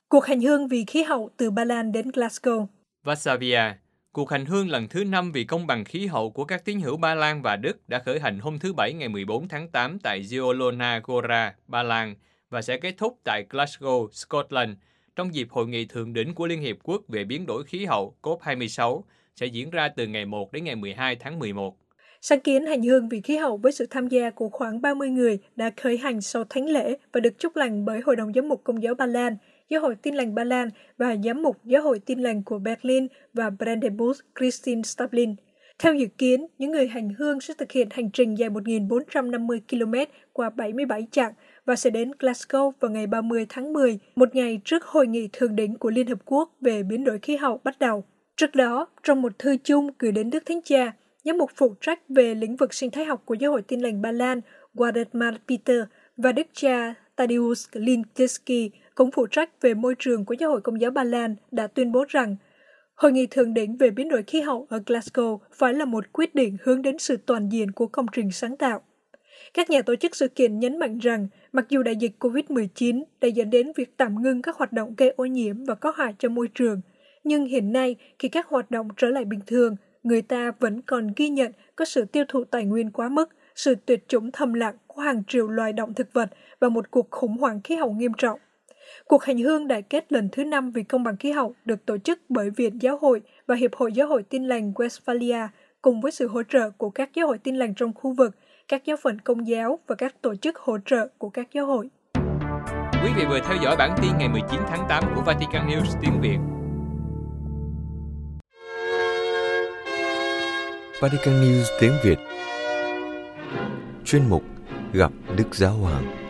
Cuộc 0.09 0.25
hành 0.25 0.41
hương 0.41 0.67
vì 0.67 0.85
khí 0.85 1.03
hậu 1.03 1.29
từ 1.37 1.51
Ba 1.51 1.65
Lan 1.65 1.91
đến 1.91 2.09
Glasgow 2.09 2.67
Varsavia, 3.03 3.73
cuộc 4.11 4.29
hành 4.29 4.45
hương 4.45 4.69
lần 4.69 4.87
thứ 4.87 5.03
5 5.03 5.31
vì 5.31 5.43
công 5.43 5.67
bằng 5.67 5.85
khí 5.85 6.07
hậu 6.07 6.31
của 6.31 6.45
các 6.45 6.65
tín 6.65 6.79
hữu 6.79 6.97
Ba 6.97 7.15
Lan 7.15 7.41
và 7.41 7.55
Đức 7.55 7.89
đã 7.89 7.99
khởi 7.99 8.19
hành 8.19 8.39
hôm 8.39 8.59
thứ 8.59 8.73
Bảy 8.73 8.93
ngày 8.93 9.09
14 9.09 9.47
tháng 9.47 9.69
8 9.69 9.99
tại 9.99 10.21
Zielona 10.21 11.01
Gora, 11.03 11.55
Ba 11.67 11.83
Lan 11.83 12.15
và 12.49 12.61
sẽ 12.61 12.77
kết 12.77 12.95
thúc 12.97 13.19
tại 13.23 13.45
Glasgow, 13.49 14.09
Scotland 14.11 14.71
trong 15.15 15.33
dịp 15.33 15.47
Hội 15.49 15.67
nghị 15.67 15.85
Thượng 15.85 16.13
đỉnh 16.13 16.35
của 16.35 16.47
Liên 16.47 16.61
Hiệp 16.61 16.77
Quốc 16.83 17.01
về 17.07 17.23
biến 17.23 17.45
đổi 17.45 17.63
khí 17.63 17.85
hậu 17.85 18.15
COP26 18.21 19.01
sẽ 19.35 19.45
diễn 19.45 19.69
ra 19.69 19.89
từ 19.95 20.07
ngày 20.07 20.25
1 20.25 20.51
đến 20.51 20.63
ngày 20.63 20.75
12 20.75 21.15
tháng 21.15 21.39
11. 21.39 21.77
Sáng 22.21 22.39
kiến 22.39 22.65
hành 22.65 22.81
hương 22.81 23.09
vì 23.09 23.21
khí 23.21 23.37
hậu 23.37 23.57
với 23.57 23.71
sự 23.71 23.85
tham 23.89 24.07
gia 24.07 24.29
của 24.29 24.49
khoảng 24.49 24.81
30 24.81 25.09
người 25.09 25.39
đã 25.55 25.71
khởi 25.77 25.97
hành 25.97 26.21
sau 26.21 26.43
thánh 26.43 26.69
lễ 26.69 26.97
và 27.13 27.19
được 27.19 27.39
chúc 27.39 27.55
lành 27.55 27.85
bởi 27.85 28.01
Hội 28.05 28.15
đồng 28.15 28.33
Giám 28.33 28.49
mục 28.49 28.61
Công 28.63 28.83
giáo 28.83 28.95
Ba 28.95 29.05
Lan, 29.05 29.37
Giáo 29.69 29.81
hội 29.81 29.95
Tin 29.95 30.15
lành 30.15 30.35
Ba 30.35 30.43
Lan 30.43 30.69
và 30.97 31.15
Giám 31.23 31.41
mục 31.43 31.57
Giáo 31.63 31.81
hội 31.81 31.99
Tin 31.99 32.19
lành 32.19 32.43
của 32.43 32.59
Berlin 32.59 33.07
và 33.33 33.49
Brandenburg 33.49 34.19
Christine 34.39 34.81
Stablin. 34.81 35.35
Theo 35.79 35.95
dự 35.95 36.07
kiến, 36.17 36.47
những 36.57 36.71
người 36.71 36.87
hành 36.87 37.09
hương 37.17 37.41
sẽ 37.41 37.53
thực 37.57 37.71
hiện 37.71 37.87
hành 37.91 38.11
trình 38.11 38.37
dài 38.37 38.49
1.450 38.49 39.59
km 39.69 40.11
qua 40.33 40.49
77 40.49 41.07
chặng 41.11 41.33
và 41.65 41.75
sẽ 41.75 41.89
đến 41.89 42.11
Glasgow 42.19 42.71
vào 42.79 42.91
ngày 42.91 43.07
30 43.07 43.45
tháng 43.49 43.73
10, 43.73 43.99
một 44.15 44.35
ngày 44.35 44.61
trước 44.65 44.85
hội 44.85 45.07
nghị 45.07 45.29
thượng 45.33 45.55
đỉnh 45.55 45.77
của 45.77 45.89
Liên 45.89 46.07
Hợp 46.07 46.19
Quốc 46.25 46.55
về 46.61 46.83
biến 46.83 47.03
đổi 47.03 47.19
khí 47.19 47.35
hậu 47.35 47.59
bắt 47.63 47.79
đầu. 47.79 48.03
Trước 48.35 48.55
đó, 48.55 48.87
trong 49.03 49.21
một 49.21 49.39
thư 49.39 49.57
chung 49.63 49.89
gửi 49.99 50.11
đến 50.11 50.29
Đức 50.29 50.43
Thánh 50.45 50.61
Cha, 50.61 50.91
giám 51.23 51.37
mục 51.37 51.51
phụ 51.55 51.75
trách 51.81 51.99
về 52.09 52.35
lĩnh 52.35 52.55
vực 52.55 52.73
sinh 52.73 52.91
thái 52.91 53.05
học 53.05 53.21
của 53.25 53.33
Giáo 53.33 53.51
hội 53.51 53.61
Tin 53.61 53.81
lành 53.81 54.01
Ba 54.01 54.11
Lan, 54.11 54.41
Waldemar 54.73 55.33
Peter 55.47 55.77
và 56.17 56.31
Đức 56.31 56.47
cha 56.53 56.93
Tadeusz 57.15 57.67
Linkiski 57.73 58.71
cũng 58.95 59.11
phụ 59.11 59.27
trách 59.27 59.61
về 59.61 59.73
môi 59.73 59.95
trường 59.99 60.25
của 60.25 60.33
Giáo 60.33 60.49
hội 60.49 60.61
Công 60.61 60.81
giáo 60.81 60.91
Ba 60.91 61.03
Lan 61.03 61.35
đã 61.51 61.67
tuyên 61.67 61.91
bố 61.91 62.05
rằng 62.07 62.35
Hội 62.95 63.11
nghị 63.11 63.27
thượng 63.27 63.53
đỉnh 63.53 63.77
về 63.77 63.89
biến 63.89 64.09
đổi 64.09 64.23
khí 64.23 64.41
hậu 64.41 64.67
ở 64.69 64.79
Glasgow 64.85 65.39
phải 65.51 65.73
là 65.73 65.85
một 65.85 66.13
quyết 66.13 66.35
định 66.35 66.57
hướng 66.63 66.81
đến 66.81 66.97
sự 66.99 67.17
toàn 67.17 67.49
diện 67.49 67.71
của 67.71 67.87
công 67.87 68.05
trình 68.11 68.31
sáng 68.31 68.57
tạo. 68.57 68.81
Các 69.53 69.69
nhà 69.69 69.81
tổ 69.81 69.95
chức 69.95 70.15
sự 70.15 70.27
kiện 70.27 70.59
nhấn 70.59 70.79
mạnh 70.79 70.99
rằng, 70.99 71.27
mặc 71.51 71.65
dù 71.69 71.83
đại 71.83 71.95
dịch 71.95 72.11
COVID-19 72.19 73.03
đã 73.21 73.27
dẫn 73.27 73.49
đến 73.49 73.71
việc 73.75 73.97
tạm 73.97 74.21
ngưng 74.21 74.41
các 74.41 74.55
hoạt 74.55 74.73
động 74.73 74.93
gây 74.97 75.09
ô 75.09 75.25
nhiễm 75.25 75.63
và 75.63 75.75
có 75.75 75.93
hại 75.95 76.15
cho 76.19 76.29
môi 76.29 76.47
trường, 76.47 76.81
nhưng 77.23 77.45
hiện 77.45 77.73
nay 77.73 77.95
khi 78.19 78.29
các 78.29 78.47
hoạt 78.47 78.71
động 78.71 78.87
trở 78.97 79.09
lại 79.09 79.25
bình 79.25 79.39
thường, 79.47 79.75
người 80.03 80.21
ta 80.21 80.51
vẫn 80.59 80.81
còn 80.81 81.13
ghi 81.15 81.29
nhận 81.29 81.51
có 81.75 81.85
sự 81.85 82.05
tiêu 82.05 82.23
thụ 82.27 82.43
tài 82.43 82.65
nguyên 82.65 82.91
quá 82.91 83.09
mức, 83.09 83.29
sự 83.55 83.75
tuyệt 83.85 84.07
chủng 84.07 84.31
thầm 84.31 84.53
lặng 84.53 84.75
của 84.87 85.01
hàng 85.01 85.23
triệu 85.27 85.47
loài 85.47 85.73
động 85.73 85.93
thực 85.93 86.13
vật 86.13 86.29
và 86.59 86.69
một 86.69 86.91
cuộc 86.91 87.07
khủng 87.11 87.37
hoảng 87.37 87.61
khí 87.63 87.75
hậu 87.75 87.91
nghiêm 87.91 88.11
trọng. 88.17 88.39
Cuộc 89.07 89.23
hành 89.23 89.37
hương 89.37 89.67
đại 89.67 89.81
kết 89.81 90.11
lần 90.11 90.29
thứ 90.31 90.43
năm 90.43 90.71
vì 90.71 90.83
công 90.83 91.03
bằng 91.03 91.17
khí 91.17 91.31
hậu 91.31 91.55
được 91.65 91.85
tổ 91.85 91.97
chức 91.97 92.19
bởi 92.29 92.49
Viện 92.49 92.81
Giáo 92.81 92.97
hội 92.97 93.21
và 93.47 93.55
Hiệp 93.55 93.75
hội 93.75 93.93
Giáo 93.93 94.07
hội 94.07 94.23
Tin 94.23 94.47
lành 94.47 94.71
Westphalia 94.71 95.47
cùng 95.81 96.01
với 96.01 96.11
sự 96.11 96.27
hỗ 96.27 96.43
trợ 96.43 96.69
của 96.69 96.89
các 96.89 97.09
giáo 97.13 97.27
hội 97.27 97.37
tin 97.37 97.55
lành 97.55 97.73
trong 97.75 97.93
khu 97.93 98.13
vực, 98.13 98.35
các 98.67 98.85
giáo 98.85 98.97
phận 99.03 99.21
công 99.21 99.47
giáo 99.47 99.79
và 99.87 99.95
các 99.95 100.21
tổ 100.21 100.35
chức 100.35 100.57
hỗ 100.57 100.77
trợ 100.85 101.07
của 101.17 101.29
các 101.29 101.47
giáo 101.53 101.65
hội. 101.65 101.89
Quý 103.03 103.09
vị 103.17 103.23
vừa 103.29 103.39
theo 103.39 103.57
dõi 103.63 103.75
bản 103.77 103.95
tin 104.01 104.11
ngày 104.17 104.29
19 104.29 104.59
tháng 104.67 104.85
8 104.89 105.03
của 105.15 105.21
Vatican 105.21 105.67
News 105.67 105.99
tiếng 106.01 106.21
Việt. 106.21 106.37
Vatican 111.01 111.41
News 111.41 111.63
tiếng 111.79 111.93
Việt 112.03 112.17
Chuyên 114.05 114.21
mục 114.29 114.43
Gặp 114.93 115.11
Đức 115.37 115.55
Giáo 115.55 115.71
Hoàng 115.71 116.22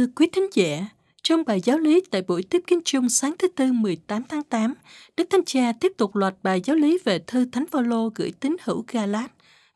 thưa 0.00 0.06
quý 0.16 0.26
thính 0.32 0.48
giả, 0.52 0.86
trong 1.22 1.44
bài 1.46 1.60
giáo 1.64 1.78
lý 1.78 2.00
tại 2.10 2.22
buổi 2.22 2.42
tiếp 2.42 2.62
kiến 2.66 2.80
chung 2.84 3.08
sáng 3.08 3.34
thứ 3.38 3.48
Tư 3.48 3.72
18 3.72 4.22
tháng 4.28 4.42
8, 4.42 4.74
Đức 5.16 5.24
Thánh 5.30 5.44
Cha 5.46 5.72
tiếp 5.80 5.92
tục 5.96 6.16
loạt 6.16 6.34
bài 6.42 6.60
giáo 6.64 6.76
lý 6.76 6.98
về 7.04 7.18
thư 7.18 7.44
Thánh 7.44 7.66
Phaolô 7.66 8.10
gửi 8.14 8.32
tín 8.40 8.56
hữu 8.62 8.84
Galat 8.88 9.32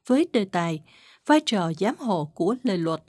với 0.07 0.28
đề 0.33 0.45
tài 0.45 0.83
vai 1.26 1.40
trò 1.47 1.73
giám 1.78 1.95
hộ 1.99 2.31
của 2.35 2.54
lời 2.62 2.78
luật. 2.78 3.02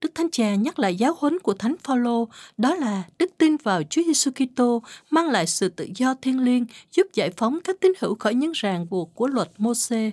Đức 0.00 0.14
Thánh 0.14 0.30
Cha 0.30 0.54
nhắc 0.54 0.78
lại 0.78 0.96
giáo 0.96 1.16
huấn 1.18 1.38
của 1.38 1.54
Thánh 1.54 1.74
Phaolô, 1.82 2.28
đó 2.56 2.74
là 2.74 3.02
đức 3.18 3.30
tin 3.38 3.56
vào 3.56 3.82
Chúa 3.90 4.02
Giêsu 4.02 4.30
Kitô 4.30 4.82
mang 5.10 5.28
lại 5.28 5.46
sự 5.46 5.68
tự 5.68 5.88
do 5.96 6.14
thiêng 6.14 6.40
liêng, 6.40 6.66
giúp 6.92 7.06
giải 7.14 7.30
phóng 7.36 7.58
các 7.64 7.76
tín 7.80 7.92
hữu 7.98 8.14
khỏi 8.14 8.34
những 8.34 8.52
ràng 8.54 8.86
buộc 8.90 9.14
của 9.14 9.26
luật 9.26 9.50
Môsê. 9.58 10.12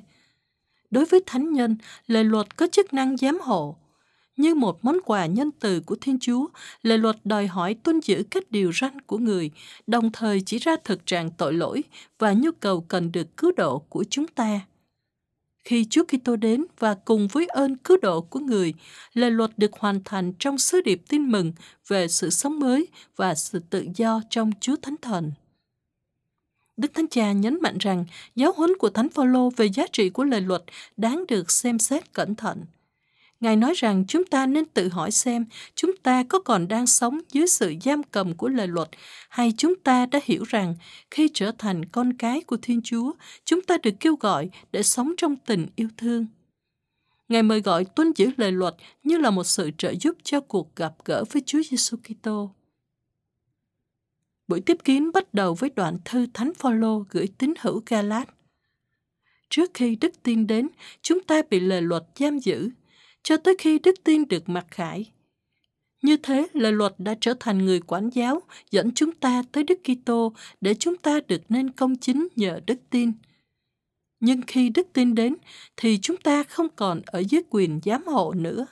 Đối 0.91 1.05
với 1.05 1.23
thánh 1.25 1.53
nhân, 1.53 1.77
lời 2.07 2.23
luật 2.23 2.57
có 2.57 2.67
chức 2.71 2.93
năng 2.93 3.17
giám 3.17 3.39
hộ, 3.39 3.75
như 4.37 4.55
một 4.55 4.85
món 4.85 4.97
quà 5.05 5.25
nhân 5.25 5.51
từ 5.59 5.79
của 5.79 5.95
Thiên 6.01 6.19
Chúa, 6.19 6.47
lời 6.83 6.97
luật 6.97 7.15
đòi 7.23 7.47
hỏi 7.47 7.73
tuân 7.73 7.99
giữ 7.99 8.23
các 8.31 8.51
điều 8.51 8.71
răn 8.81 9.01
của 9.01 9.17
người, 9.17 9.51
đồng 9.87 10.11
thời 10.11 10.41
chỉ 10.41 10.57
ra 10.57 10.75
thực 10.83 11.05
trạng 11.05 11.29
tội 11.31 11.53
lỗi 11.53 11.83
và 12.19 12.33
nhu 12.33 12.51
cầu 12.59 12.81
cần 12.81 13.11
được 13.11 13.37
cứu 13.37 13.51
độ 13.57 13.79
của 13.79 14.03
chúng 14.09 14.27
ta. 14.27 14.59
Khi 15.63 15.85
Chúa 15.89 16.03
Kitô 16.03 16.35
đến 16.35 16.65
và 16.79 16.93
cùng 16.93 17.27
với 17.27 17.45
ơn 17.45 17.77
cứu 17.77 17.97
độ 18.01 18.21
của 18.21 18.39
người, 18.39 18.73
lời 19.13 19.31
luật 19.31 19.51
được 19.57 19.71
hoàn 19.73 20.03
thành 20.05 20.33
trong 20.39 20.57
sứ 20.57 20.81
điệp 20.81 21.01
tin 21.09 21.31
mừng 21.31 21.53
về 21.87 22.07
sự 22.07 22.29
sống 22.29 22.59
mới 22.59 22.87
và 23.15 23.35
sự 23.35 23.59
tự 23.69 23.87
do 23.95 24.21
trong 24.29 24.51
Chúa 24.61 24.75
Thánh 24.81 24.95
Thần. 25.01 25.31
Đức 26.77 26.93
Thánh 26.93 27.07
Cha 27.07 27.31
nhấn 27.31 27.57
mạnh 27.61 27.77
rằng 27.79 28.05
giáo 28.35 28.53
huấn 28.55 28.77
của 28.77 28.89
Thánh 28.89 29.09
Phaolô 29.09 29.49
về 29.49 29.65
giá 29.65 29.85
trị 29.91 30.09
của 30.09 30.23
lời 30.23 30.41
luật 30.41 30.63
đáng 30.97 31.23
được 31.27 31.51
xem 31.51 31.79
xét 31.79 32.13
cẩn 32.13 32.35
thận. 32.35 32.65
Ngài 33.45 33.55
nói 33.55 33.73
rằng 33.73 34.03
chúng 34.07 34.25
ta 34.25 34.45
nên 34.45 34.65
tự 34.65 34.89
hỏi 34.89 35.11
xem 35.11 35.45
chúng 35.75 35.97
ta 36.03 36.23
có 36.23 36.39
còn 36.39 36.67
đang 36.67 36.87
sống 36.87 37.19
dưới 37.31 37.47
sự 37.47 37.73
giam 37.83 38.03
cầm 38.03 38.33
của 38.33 38.49
lời 38.49 38.67
luật 38.67 38.89
hay 39.29 39.53
chúng 39.57 39.75
ta 39.75 40.05
đã 40.05 40.19
hiểu 40.23 40.43
rằng 40.47 40.75
khi 41.11 41.29
trở 41.33 41.51
thành 41.57 41.85
con 41.85 42.13
cái 42.13 42.41
của 42.41 42.57
Thiên 42.61 42.81
Chúa, 42.81 43.11
chúng 43.43 43.61
ta 43.61 43.77
được 43.83 43.91
kêu 43.99 44.15
gọi 44.15 44.49
để 44.71 44.83
sống 44.83 45.13
trong 45.17 45.35
tình 45.35 45.67
yêu 45.75 45.87
thương. 45.97 46.25
Ngài 47.29 47.43
mời 47.43 47.61
gọi 47.61 47.85
tuân 47.85 48.11
giữ 48.15 48.29
lời 48.37 48.51
luật 48.51 48.75
như 49.03 49.17
là 49.17 49.29
một 49.29 49.43
sự 49.43 49.71
trợ 49.77 49.93
giúp 50.01 50.17
cho 50.23 50.39
cuộc 50.39 50.75
gặp 50.75 50.93
gỡ 51.05 51.23
với 51.31 51.41
Chúa 51.45 51.61
Giêsu 51.69 51.97
Kitô. 51.97 52.51
Buổi 54.47 54.61
tiếp 54.61 54.77
kiến 54.83 55.11
bắt 55.11 55.33
đầu 55.33 55.53
với 55.53 55.69
đoạn 55.75 55.97
thư 56.05 56.27
Thánh 56.33 56.53
Phaolô 56.53 57.03
gửi 57.09 57.27
tín 57.37 57.53
hữu 57.59 57.81
Galat. 57.85 58.29
Trước 59.49 59.71
khi 59.73 59.95
đức 59.95 60.23
tin 60.23 60.47
đến, 60.47 60.67
chúng 61.01 61.23
ta 61.23 61.41
bị 61.49 61.59
lời 61.59 61.81
luật 61.81 62.03
giam 62.19 62.39
giữ, 62.39 62.69
cho 63.25 63.37
tới 63.37 63.55
khi 63.59 63.79
đức 63.79 63.95
tin 64.03 64.27
được 64.27 64.49
mặc 64.49 64.65
khải. 64.71 65.11
Như 66.01 66.17
thế, 66.17 66.47
lời 66.53 66.71
luật 66.71 66.93
đã 66.97 67.15
trở 67.21 67.33
thành 67.39 67.65
người 67.65 67.79
quản 67.79 68.09
giáo, 68.09 68.41
dẫn 68.71 68.91
chúng 68.95 69.11
ta 69.11 69.43
tới 69.51 69.63
Đức 69.63 69.79
Kitô 69.83 70.33
để 70.61 70.73
chúng 70.73 70.97
ta 70.97 71.19
được 71.27 71.41
nên 71.49 71.71
công 71.71 71.95
chính 71.95 72.27
nhờ 72.35 72.59
đức 72.67 72.79
tin. 72.89 73.11
Nhưng 74.19 74.41
khi 74.47 74.69
đức 74.69 74.87
tin 74.93 75.15
đến, 75.15 75.35
thì 75.77 75.99
chúng 76.01 76.17
ta 76.17 76.43
không 76.43 76.67
còn 76.75 77.01
ở 77.05 77.23
dưới 77.29 77.41
quyền 77.49 77.79
giám 77.85 78.03
hộ 78.07 78.33
nữa. 78.33 78.67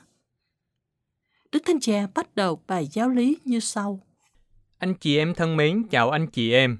Đức 1.52 1.62
Thánh 1.66 1.80
Cha 1.80 2.06
bắt 2.14 2.34
đầu 2.36 2.62
bài 2.66 2.88
giáo 2.92 3.08
lý 3.08 3.36
như 3.44 3.60
sau. 3.60 4.00
Anh 4.78 4.94
chị 4.94 5.16
em 5.16 5.34
thân 5.34 5.56
mến, 5.56 5.82
chào 5.90 6.10
anh 6.10 6.26
chị 6.26 6.52
em. 6.52 6.78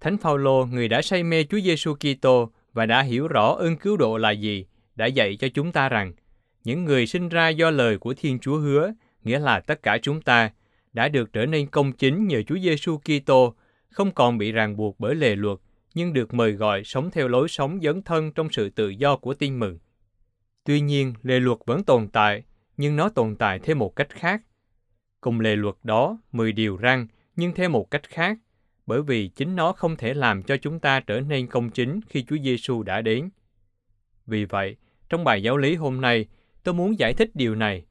Thánh 0.00 0.18
Phaolô, 0.18 0.66
người 0.66 0.88
đã 0.88 1.02
say 1.02 1.22
mê 1.22 1.44
Chúa 1.44 1.60
Giêsu 1.60 1.94
Kitô 1.94 2.50
và 2.72 2.86
đã 2.86 3.02
hiểu 3.02 3.28
rõ 3.28 3.54
ơn 3.54 3.76
cứu 3.76 3.96
độ 3.96 4.16
là 4.16 4.30
gì, 4.30 4.66
đã 4.96 5.06
dạy 5.06 5.36
cho 5.36 5.48
chúng 5.54 5.72
ta 5.72 5.88
rằng 5.88 6.12
những 6.64 6.84
người 6.84 7.06
sinh 7.06 7.28
ra 7.28 7.48
do 7.48 7.70
lời 7.70 7.98
của 7.98 8.14
Thiên 8.14 8.38
Chúa 8.38 8.58
hứa, 8.58 8.92
nghĩa 9.22 9.38
là 9.38 9.60
tất 9.60 9.82
cả 9.82 9.98
chúng 10.02 10.22
ta, 10.22 10.50
đã 10.92 11.08
được 11.08 11.32
trở 11.32 11.46
nên 11.46 11.66
công 11.66 11.92
chính 11.92 12.26
nhờ 12.26 12.42
Chúa 12.42 12.58
Giêsu 12.58 12.98
Kitô, 12.98 13.54
không 13.90 14.10
còn 14.10 14.38
bị 14.38 14.52
ràng 14.52 14.76
buộc 14.76 15.00
bởi 15.00 15.14
lề 15.14 15.36
luật, 15.36 15.58
nhưng 15.94 16.12
được 16.12 16.34
mời 16.34 16.52
gọi 16.52 16.84
sống 16.84 17.10
theo 17.10 17.28
lối 17.28 17.48
sống 17.48 17.80
dấn 17.82 18.02
thân 18.02 18.32
trong 18.32 18.48
sự 18.50 18.70
tự 18.70 18.88
do 18.88 19.16
của 19.16 19.34
tin 19.34 19.58
mừng. 19.58 19.78
Tuy 20.64 20.80
nhiên, 20.80 21.14
lề 21.22 21.40
luật 21.40 21.58
vẫn 21.66 21.84
tồn 21.84 22.08
tại, 22.08 22.42
nhưng 22.76 22.96
nó 22.96 23.08
tồn 23.08 23.36
tại 23.36 23.58
theo 23.58 23.76
một 23.76 23.96
cách 23.96 24.08
khác. 24.10 24.42
Cùng 25.20 25.40
lề 25.40 25.56
luật 25.56 25.74
đó, 25.82 26.18
10 26.32 26.52
điều 26.52 26.78
răn, 26.82 27.06
nhưng 27.36 27.52
theo 27.52 27.68
một 27.68 27.90
cách 27.90 28.08
khác, 28.08 28.38
bởi 28.86 29.02
vì 29.02 29.28
chính 29.28 29.56
nó 29.56 29.72
không 29.72 29.96
thể 29.96 30.14
làm 30.14 30.42
cho 30.42 30.56
chúng 30.56 30.80
ta 30.80 31.00
trở 31.00 31.20
nên 31.20 31.46
công 31.46 31.70
chính 31.70 32.00
khi 32.08 32.24
Chúa 32.24 32.36
Giêsu 32.36 32.82
đã 32.82 33.00
đến. 33.00 33.30
Vì 34.26 34.44
vậy, 34.44 34.76
trong 35.08 35.24
bài 35.24 35.42
giáo 35.42 35.56
lý 35.56 35.74
hôm 35.74 36.00
nay, 36.00 36.26
tôi 36.64 36.74
muốn 36.74 36.98
giải 36.98 37.14
thích 37.14 37.30
điều 37.34 37.54
này. 37.54 37.84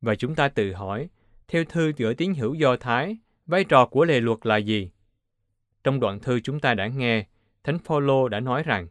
Và 0.00 0.14
chúng 0.14 0.34
ta 0.34 0.48
tự 0.48 0.72
hỏi, 0.72 1.08
theo 1.48 1.64
thư 1.64 1.92
giữa 1.96 2.14
tín 2.14 2.34
hữu 2.34 2.54
Do 2.54 2.76
Thái, 2.76 3.16
vai 3.46 3.64
trò 3.64 3.86
của 3.86 4.04
lề 4.04 4.20
luật 4.20 4.38
là 4.42 4.56
gì? 4.56 4.90
Trong 5.84 6.00
đoạn 6.00 6.20
thư 6.20 6.40
chúng 6.40 6.60
ta 6.60 6.74
đã 6.74 6.86
nghe, 6.86 7.26
Thánh 7.64 7.78
Phaolô 7.78 8.28
đã 8.28 8.40
nói 8.40 8.62
rằng, 8.62 8.88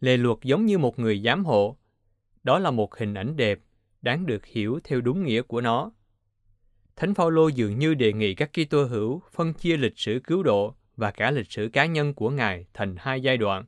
lề 0.00 0.16
luật 0.16 0.38
giống 0.42 0.66
như 0.66 0.78
một 0.78 0.98
người 0.98 1.20
giám 1.20 1.44
hộ. 1.44 1.76
Đó 2.42 2.58
là 2.58 2.70
một 2.70 2.96
hình 2.96 3.14
ảnh 3.14 3.36
đẹp, 3.36 3.58
đáng 4.02 4.26
được 4.26 4.46
hiểu 4.46 4.80
theo 4.84 5.00
đúng 5.00 5.24
nghĩa 5.24 5.42
của 5.42 5.60
nó. 5.60 5.92
Thánh 6.96 7.14
Phaolô 7.14 7.48
dường 7.48 7.78
như 7.78 7.94
đề 7.94 8.12
nghị 8.12 8.34
các 8.34 8.50
Kitô 8.52 8.84
hữu 8.84 9.22
phân 9.32 9.54
chia 9.54 9.76
lịch 9.76 9.98
sử 9.98 10.20
cứu 10.24 10.42
độ 10.42 10.74
và 10.96 11.10
cả 11.10 11.30
lịch 11.30 11.52
sử 11.52 11.68
cá 11.72 11.86
nhân 11.86 12.14
của 12.14 12.30
Ngài 12.30 12.66
thành 12.74 12.96
hai 12.98 13.20
giai 13.20 13.36
đoạn. 13.36 13.64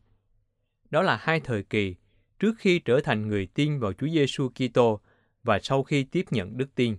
Đó 0.90 1.02
là 1.02 1.16
hai 1.16 1.40
thời 1.40 1.62
kỳ 1.62 1.94
trước 2.38 2.54
khi 2.58 2.78
trở 2.78 3.00
thành 3.00 3.28
người 3.28 3.46
tin 3.54 3.78
vào 3.78 3.92
Chúa 3.92 4.08
Giêsu 4.08 4.48
Kitô 4.48 5.00
và 5.44 5.58
sau 5.62 5.82
khi 5.82 6.04
tiếp 6.04 6.24
nhận 6.30 6.56
đức 6.56 6.74
tin. 6.74 6.96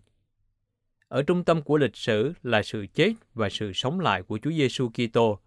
Ở 1.07 1.23
trung 1.23 1.43
tâm 1.43 1.61
của 1.61 1.77
lịch 1.77 1.95
sử 1.95 2.33
là 2.43 2.63
sự 2.63 2.85
chết 2.93 3.13
và 3.33 3.49
sự 3.49 3.73
sống 3.73 3.99
lại 3.99 4.23
của 4.23 4.39
Chúa 4.43 4.51
Giêsu 4.51 4.89
Kitô, 4.89 5.39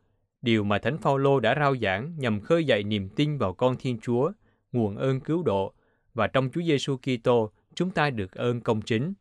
điều 0.43 0.65
mà 0.65 0.79
Thánh 0.79 0.99
Phaolô 0.99 1.41
đã 1.41 1.55
rao 1.55 1.77
giảng 1.77 2.15
nhằm 2.19 2.41
khơi 2.41 2.65
dậy 2.65 2.83
niềm 2.83 3.09
tin 3.09 3.39
vào 3.39 3.55
con 3.55 3.77
Thiên 3.77 3.99
Chúa, 4.01 4.33
nguồn 4.73 4.97
ơn 4.97 5.21
cứu 5.21 5.43
độ 5.43 5.75
và 6.15 6.27
trong 6.27 6.51
Chúa 6.55 6.63
Giêsu 6.63 6.97
Kitô 6.97 7.53
chúng 7.75 7.91
ta 7.91 8.11
được 8.11 8.33
ơn 8.33 8.61
công 8.61 8.83
chính. 8.83 9.13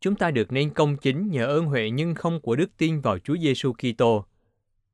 Chúng 0.00 0.16
ta 0.16 0.30
được 0.30 0.52
nên 0.52 0.70
công 0.70 0.96
chính 0.96 1.30
nhờ 1.30 1.46
ơn 1.46 1.64
huệ 1.64 1.90
nhưng 1.90 2.14
không 2.14 2.40
của 2.40 2.56
đức 2.56 2.76
tin 2.76 3.00
vào 3.00 3.18
Chúa 3.18 3.36
Giêsu 3.36 3.72
Kitô. 3.72 4.24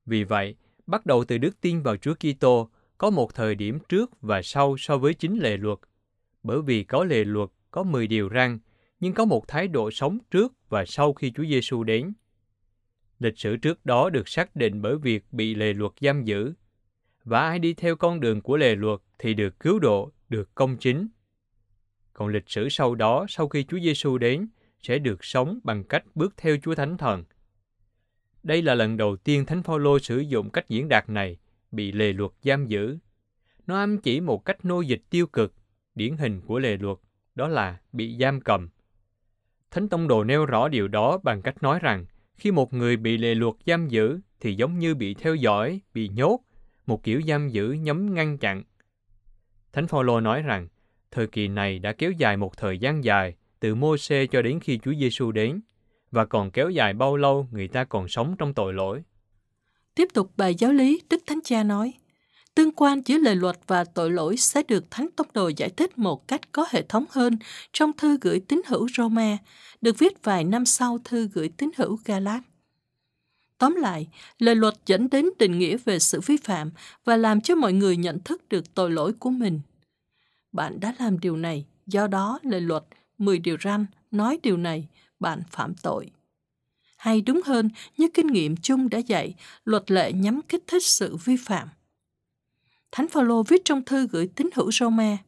Vì 0.07 0.25
vậy, 0.25 0.57
bắt 0.87 1.07
đầu 1.07 1.25
từ 1.25 1.39
đức 1.39 1.61
tin 1.61 1.83
vào 1.83 1.97
Chúa 1.97 2.15
Kitô, 2.15 2.71
có 3.03 3.11
một 3.11 3.35
thời 3.35 3.55
điểm 3.55 3.79
trước 3.89 4.11
và 4.21 4.43
sau 4.43 4.77
so 4.79 4.99
với 4.99 5.15
chính 5.15 5.39
lề 5.39 5.57
luật. 5.57 5.79
Bởi 6.43 6.63
vì 6.63 6.85
có 6.85 7.05
lề 7.05 7.25
luật, 7.25 7.49
có 7.71 7.83
10 7.83 8.07
điều 8.07 8.31
răn, 8.35 8.59
nhưng 9.01 9.15
có 9.15 9.25
một 9.25 9.49
thái 9.49 9.69
độ 9.69 9.91
sống 9.91 10.19
trước 10.31 10.53
và 10.69 10.85
sau 10.85 11.13
khi 11.13 11.33
Chúa 11.33 11.45
Giêsu 11.45 11.85
đến. 11.85 12.13
Lịch 13.19 13.39
sử 13.39 13.57
trước 13.57 13.87
đó 13.87 14.11
được 14.11 14.29
xác 14.29 14.57
định 14.57 14.83
bởi 14.83 14.99
việc 14.99 15.25
bị 15.33 15.55
lề 15.55 15.73
luật 15.73 15.93
giam 16.01 16.25
giữ. 16.25 16.53
Và 17.25 17.41
ai 17.41 17.59
đi 17.59 17.75
theo 17.75 17.97
con 17.97 18.21
đường 18.21 18.41
của 18.41 18.57
lề 18.57 18.75
luật 18.75 19.01
thì 19.19 19.35
được 19.35 19.61
cứu 19.61 19.79
độ, 19.79 20.13
được 20.29 20.55
công 20.55 20.77
chính. 20.77 21.09
Còn 22.13 22.29
lịch 22.29 22.51
sử 22.51 22.69
sau 22.69 22.95
đó, 22.95 23.27
sau 23.29 23.49
khi 23.49 23.65
Chúa 23.65 23.79
Giêsu 23.81 24.19
đến, 24.19 24.49
sẽ 24.83 24.99
được 24.99 25.25
sống 25.25 25.61
bằng 25.65 25.85
cách 25.85 26.05
bước 26.15 26.35
theo 26.37 26.57
Chúa 26.63 26.75
Thánh 26.75 26.99
Thần. 26.99 27.25
Đây 28.43 28.63
là 28.63 28.75
lần 28.75 28.97
đầu 28.97 29.17
tiên 29.17 29.47
Thánh 29.47 29.63
Phaolô 29.63 29.99
sử 29.99 30.19
dụng 30.19 30.51
cách 30.51 30.69
diễn 30.69 30.89
đạt 30.89 31.09
này, 31.09 31.39
bị 31.73 31.93
lề 31.93 32.13
luật 32.13 32.31
giam 32.43 32.67
giữ. 32.67 32.99
Nó 33.67 33.79
ám 33.79 33.99
chỉ 33.99 34.21
một 34.21 34.45
cách 34.45 34.65
nô 34.65 34.81
dịch 34.81 35.03
tiêu 35.11 35.27
cực, 35.27 35.55
điển 35.95 36.17
hình 36.17 36.41
của 36.41 36.59
lề 36.59 36.77
luật, 36.77 36.99
đó 37.35 37.49
là 37.49 37.81
bị 37.93 38.17
giam 38.21 38.41
cầm. 38.41 38.69
Thánh 39.71 39.89
Tông 39.89 40.09
Đồ 40.09 40.25
nêu 40.25 40.47
rõ 40.47 40.69
điều 40.69 40.89
đó 40.89 41.19
bằng 41.23 41.43
cách 41.43 41.63
nói 41.63 41.79
rằng 41.83 42.07
khi 42.35 42.51
một 42.51 42.73
người 42.73 42.97
bị 42.97 43.17
lề 43.17 43.35
luật 43.35 43.55
giam 43.67 43.89
giữ 43.89 44.21
thì 44.41 44.55
giống 44.55 44.79
như 44.79 44.95
bị 44.95 45.15
theo 45.15 45.35
dõi, 45.35 45.81
bị 45.95 46.09
nhốt, 46.09 46.41
một 46.87 47.03
kiểu 47.03 47.21
giam 47.29 47.49
giữ 47.49 47.73
nhắm 47.73 48.15
ngăn 48.15 48.39
chặn. 48.39 48.63
Thánh 49.73 49.87
Phaolô 49.87 50.21
nói 50.21 50.43
rằng 50.43 50.69
thời 51.11 51.27
kỳ 51.27 51.49
này 51.49 51.79
đã 51.79 51.93
kéo 51.93 52.11
dài 52.11 52.37
một 52.37 52.57
thời 52.57 52.79
gian 52.79 53.05
dài 53.05 53.35
từ 53.61 53.75
Mô-xê 53.75 54.27
cho 54.27 54.43
đến 54.43 54.61
khi 54.61 54.79
Chúa 54.79 54.95
Giêsu 54.95 55.33
đến 55.33 55.61
và 56.11 56.25
còn 56.25 56.51
kéo 56.51 56.71
dài 56.71 56.95
bao 56.95 57.17
lâu 57.17 57.49
người 57.51 57.69
ta 57.69 57.85
còn 57.85 58.09
sống 58.09 58.35
trong 58.39 58.55
tội 58.55 58.75
lỗi. 58.75 59.03
Tiếp 59.95 60.09
tục 60.15 60.33
bài 60.37 60.55
giáo 60.55 60.73
lý, 60.73 61.03
Đức 61.11 61.23
Thánh 61.27 61.41
Cha 61.45 61.63
nói, 61.63 61.93
tương 62.55 62.73
quan 62.73 63.03
giữa 63.07 63.19
lời 63.19 63.37
luật 63.37 63.59
và 63.67 63.85
tội 63.85 64.11
lỗi 64.11 64.37
sẽ 64.37 64.63
được 64.69 64.91
Thánh 64.91 65.09
Tông 65.17 65.27
Đồ 65.35 65.51
giải 65.57 65.71
thích 65.71 65.99
một 65.99 66.29
cách 66.29 66.53
có 66.53 66.67
hệ 66.71 66.83
thống 66.83 67.05
hơn 67.11 67.39
trong 67.73 67.93
thư 67.93 68.19
gửi 68.21 68.41
tín 68.41 68.63
hữu 68.67 68.89
Roma, 68.97 69.39
được 69.81 69.99
viết 69.99 70.25
vài 70.25 70.45
năm 70.45 70.67
sau 70.67 70.99
thư 71.05 71.29
gửi 71.35 71.49
tín 71.49 71.71
hữu 71.77 71.99
Galat. 72.05 72.43
Tóm 73.59 73.75
lại, 73.75 74.09
lời 74.39 74.55
luật 74.55 74.75
dẫn 74.87 75.11
đến 75.11 75.27
định 75.39 75.59
nghĩa 75.59 75.77
về 75.85 75.99
sự 75.99 76.21
vi 76.21 76.37
phạm 76.37 76.71
và 77.05 77.17
làm 77.17 77.41
cho 77.41 77.55
mọi 77.55 77.73
người 77.73 77.97
nhận 77.97 78.19
thức 78.21 78.49
được 78.49 78.75
tội 78.75 78.91
lỗi 78.91 79.13
của 79.13 79.31
mình. 79.31 79.61
Bạn 80.53 80.81
đã 80.81 80.95
làm 80.99 81.21
điều 81.21 81.37
này, 81.37 81.67
do 81.87 82.07
đó 82.07 82.39
lời 82.43 82.61
luật 82.61 82.85
10 83.19 83.39
điều 83.39 83.57
răn 83.65 83.87
nói 84.11 84.39
điều 84.43 84.57
này, 84.57 84.89
bạn 85.21 85.43
phạm 85.51 85.75
tội. 85.75 86.11
Hay 87.03 87.21
đúng 87.21 87.41
hơn, 87.45 87.71
như 87.97 88.09
kinh 88.15 88.27
nghiệm 88.27 88.57
chung 88.57 88.91
đã 88.91 88.99
dạy, 88.99 89.35
luật 89.65 89.91
lệ 89.91 90.13
nhắm 90.13 90.41
kích 90.49 90.65
thích 90.67 90.87
sự 90.87 91.17
vi 91.25 91.37
phạm. 91.37 91.69
Thánh 92.93 93.09
Phaolô 93.09 93.43
viết 93.43 93.65
trong 93.65 93.85
thư 93.85 94.07
gửi 94.07 94.29
tín 94.37 94.49
hữu 94.55 94.73
Roma, 94.73 95.19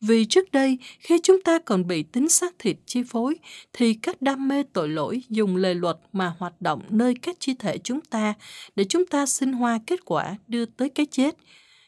vì 0.00 0.24
trước 0.24 0.52
đây, 0.52 0.78
khi 0.98 1.18
chúng 1.22 1.42
ta 1.42 1.58
còn 1.58 1.86
bị 1.86 2.02
tính 2.02 2.28
xác 2.28 2.58
thịt 2.58 2.76
chi 2.86 3.02
phối, 3.02 3.36
thì 3.72 3.94
các 3.94 4.22
đam 4.22 4.48
mê 4.48 4.62
tội 4.72 4.88
lỗi 4.88 5.22
dùng 5.28 5.56
lời 5.56 5.74
luật 5.74 5.96
mà 6.12 6.34
hoạt 6.38 6.60
động 6.60 6.82
nơi 6.88 7.14
các 7.22 7.36
chi 7.38 7.54
thể 7.58 7.78
chúng 7.78 8.00
ta 8.00 8.34
để 8.76 8.84
chúng 8.84 9.06
ta 9.06 9.26
sinh 9.26 9.52
hoa 9.52 9.78
kết 9.86 10.04
quả 10.04 10.36
đưa 10.48 10.64
tới 10.64 10.88
cái 10.88 11.06
chết. 11.10 11.36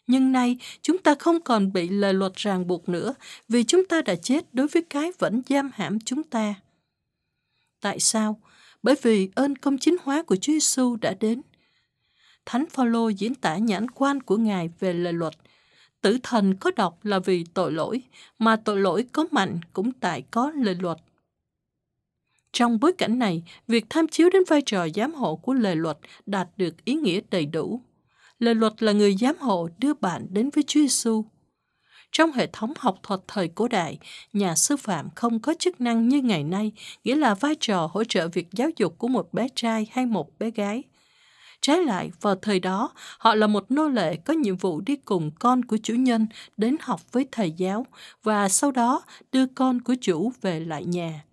Nhưng 0.06 0.32
nay, 0.32 0.58
chúng 0.82 0.98
ta 0.98 1.14
không 1.18 1.40
còn 1.40 1.72
bị 1.72 1.88
lời 1.88 2.14
luật 2.14 2.32
ràng 2.36 2.66
buộc 2.66 2.88
nữa 2.88 3.14
vì 3.48 3.64
chúng 3.64 3.84
ta 3.84 4.02
đã 4.02 4.14
chết 4.14 4.54
đối 4.54 4.66
với 4.68 4.82
cái 4.90 5.12
vẫn 5.18 5.42
giam 5.48 5.70
hãm 5.74 6.00
chúng 6.00 6.22
ta. 6.22 6.54
Tại 7.80 8.00
sao? 8.00 8.40
Bởi 8.82 8.94
vì 9.02 9.28
ơn 9.34 9.56
công 9.56 9.78
chính 9.78 9.96
hóa 10.02 10.22
của 10.22 10.36
Chúa 10.36 10.52
Giêsu 10.52 10.96
đã 10.96 11.14
đến. 11.20 11.42
Thánh 12.46 12.64
Phaolô 12.70 13.08
diễn 13.08 13.34
tả 13.34 13.56
nhãn 13.56 13.90
quan 13.90 14.22
của 14.22 14.36
Ngài 14.36 14.70
về 14.80 14.92
lời 14.92 15.12
luật. 15.12 15.34
Tử 16.00 16.18
thần 16.22 16.54
có 16.56 16.70
độc 16.76 17.04
là 17.04 17.18
vì 17.18 17.44
tội 17.54 17.72
lỗi, 17.72 18.02
mà 18.38 18.56
tội 18.56 18.80
lỗi 18.80 19.06
có 19.12 19.26
mạnh 19.30 19.60
cũng 19.72 19.92
tại 19.92 20.22
có 20.30 20.50
lời 20.50 20.76
luật. 20.80 20.98
Trong 22.52 22.80
bối 22.80 22.92
cảnh 22.92 23.18
này, 23.18 23.42
việc 23.68 23.84
tham 23.90 24.08
chiếu 24.08 24.30
đến 24.30 24.42
vai 24.48 24.62
trò 24.66 24.86
giám 24.94 25.14
hộ 25.14 25.36
của 25.36 25.52
lời 25.54 25.76
luật 25.76 25.98
đạt 26.26 26.48
được 26.56 26.84
ý 26.84 26.94
nghĩa 26.94 27.20
đầy 27.30 27.46
đủ. 27.46 27.80
Lời 28.38 28.54
luật 28.54 28.82
là 28.82 28.92
người 28.92 29.16
giám 29.16 29.36
hộ 29.38 29.68
đưa 29.78 29.94
bạn 29.94 30.26
đến 30.30 30.50
với 30.54 30.64
Chúa 30.66 30.80
Giêsu. 30.80 31.24
Trong 32.12 32.32
hệ 32.32 32.46
thống 32.52 32.72
học 32.78 32.98
thuật 33.02 33.20
thời 33.28 33.48
cổ 33.48 33.68
đại, 33.68 33.98
nhà 34.32 34.54
sư 34.54 34.76
phạm 34.76 35.08
không 35.14 35.40
có 35.40 35.54
chức 35.58 35.80
năng 35.80 36.08
như 36.08 36.20
ngày 36.20 36.44
nay, 36.44 36.72
nghĩa 37.04 37.16
là 37.16 37.34
vai 37.34 37.54
trò 37.60 37.90
hỗ 37.92 38.04
trợ 38.04 38.28
việc 38.28 38.48
giáo 38.52 38.70
dục 38.76 38.98
của 38.98 39.08
một 39.08 39.34
bé 39.34 39.48
trai 39.54 39.86
hay 39.90 40.06
một 40.06 40.38
bé 40.38 40.50
gái. 40.50 40.82
Trái 41.60 41.84
lại, 41.84 42.10
vào 42.20 42.34
thời 42.34 42.60
đó, 42.60 42.92
họ 43.18 43.34
là 43.34 43.46
một 43.46 43.70
nô 43.70 43.88
lệ 43.88 44.16
có 44.16 44.34
nhiệm 44.34 44.56
vụ 44.56 44.80
đi 44.80 44.96
cùng 44.96 45.30
con 45.38 45.64
của 45.64 45.78
chủ 45.82 45.94
nhân 45.94 46.26
đến 46.56 46.76
học 46.80 47.00
với 47.12 47.26
thầy 47.32 47.50
giáo 47.50 47.86
và 48.22 48.48
sau 48.48 48.72
đó 48.72 49.02
đưa 49.32 49.46
con 49.46 49.80
của 49.80 49.94
chủ 50.00 50.32
về 50.42 50.60
lại 50.60 50.84
nhà. 50.84 51.24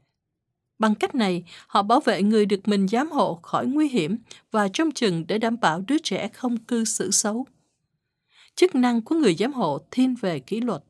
Bằng 0.79 0.95
cách 0.95 1.15
này, 1.15 1.43
họ 1.67 1.83
bảo 1.83 1.99
vệ 1.99 2.23
người 2.23 2.45
được 2.45 2.67
mình 2.67 2.87
giám 2.87 3.11
hộ 3.11 3.39
khỏi 3.43 3.65
nguy 3.65 3.89
hiểm 3.89 4.17
và 4.51 4.67
trông 4.67 4.91
chừng 4.91 5.27
để 5.27 5.37
đảm 5.37 5.59
bảo 5.59 5.83
đứa 5.87 5.97
trẻ 6.03 6.27
không 6.33 6.57
cư 6.57 6.85
xử 6.85 7.11
xấu. 7.11 7.45
Chức 8.55 8.75
năng 8.75 9.01
của 9.01 9.15
người 9.15 9.35
giám 9.35 9.53
hộ 9.53 9.79
thiên 9.91 10.15
về 10.15 10.39
kỷ 10.39 10.61
luật. 10.61 10.83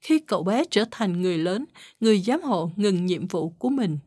Khi 0.00 0.18
cậu 0.18 0.42
bé 0.42 0.64
trở 0.70 0.84
thành 0.90 1.22
người 1.22 1.38
lớn, 1.38 1.64
người 2.00 2.20
giám 2.20 2.42
hộ 2.42 2.70
ngừng 2.76 3.06
nhiệm 3.06 3.26
vụ 3.26 3.48
của 3.48 3.68
mình. 3.68 3.98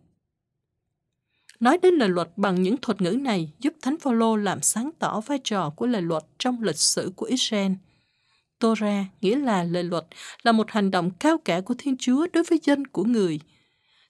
Nói 1.60 1.78
đến 1.82 1.94
lời 1.94 2.10
luật 2.10 2.30
bằng 2.36 2.62
những 2.62 2.78
thuật 2.78 3.02
ngữ 3.02 3.12
này 3.12 3.52
giúp 3.60 3.74
Thánh 3.82 3.98
Phaolô 4.00 4.36
làm 4.36 4.62
sáng 4.62 4.90
tỏ 5.00 5.22
vai 5.22 5.40
trò 5.44 5.70
của 5.70 5.86
lời 5.86 6.02
luật 6.02 6.24
trong 6.40 6.64
lịch 6.64 6.78
sử 6.78 7.12
của 7.16 7.26
Israel. 7.26 7.72
Torah 8.60 9.06
nghĩa 9.22 9.36
là 9.36 9.64
lời 9.64 9.84
luật, 9.84 10.06
là 10.44 10.52
một 10.52 10.72
hành 10.72 10.92
động 10.92 11.12
cao 11.20 11.38
cả 11.46 11.62
của 11.62 11.76
Thiên 11.78 11.98
Chúa 11.98 12.28
đối 12.34 12.44
với 12.44 12.60
dân 12.64 12.88
của 12.88 13.04
người– 13.04 13.40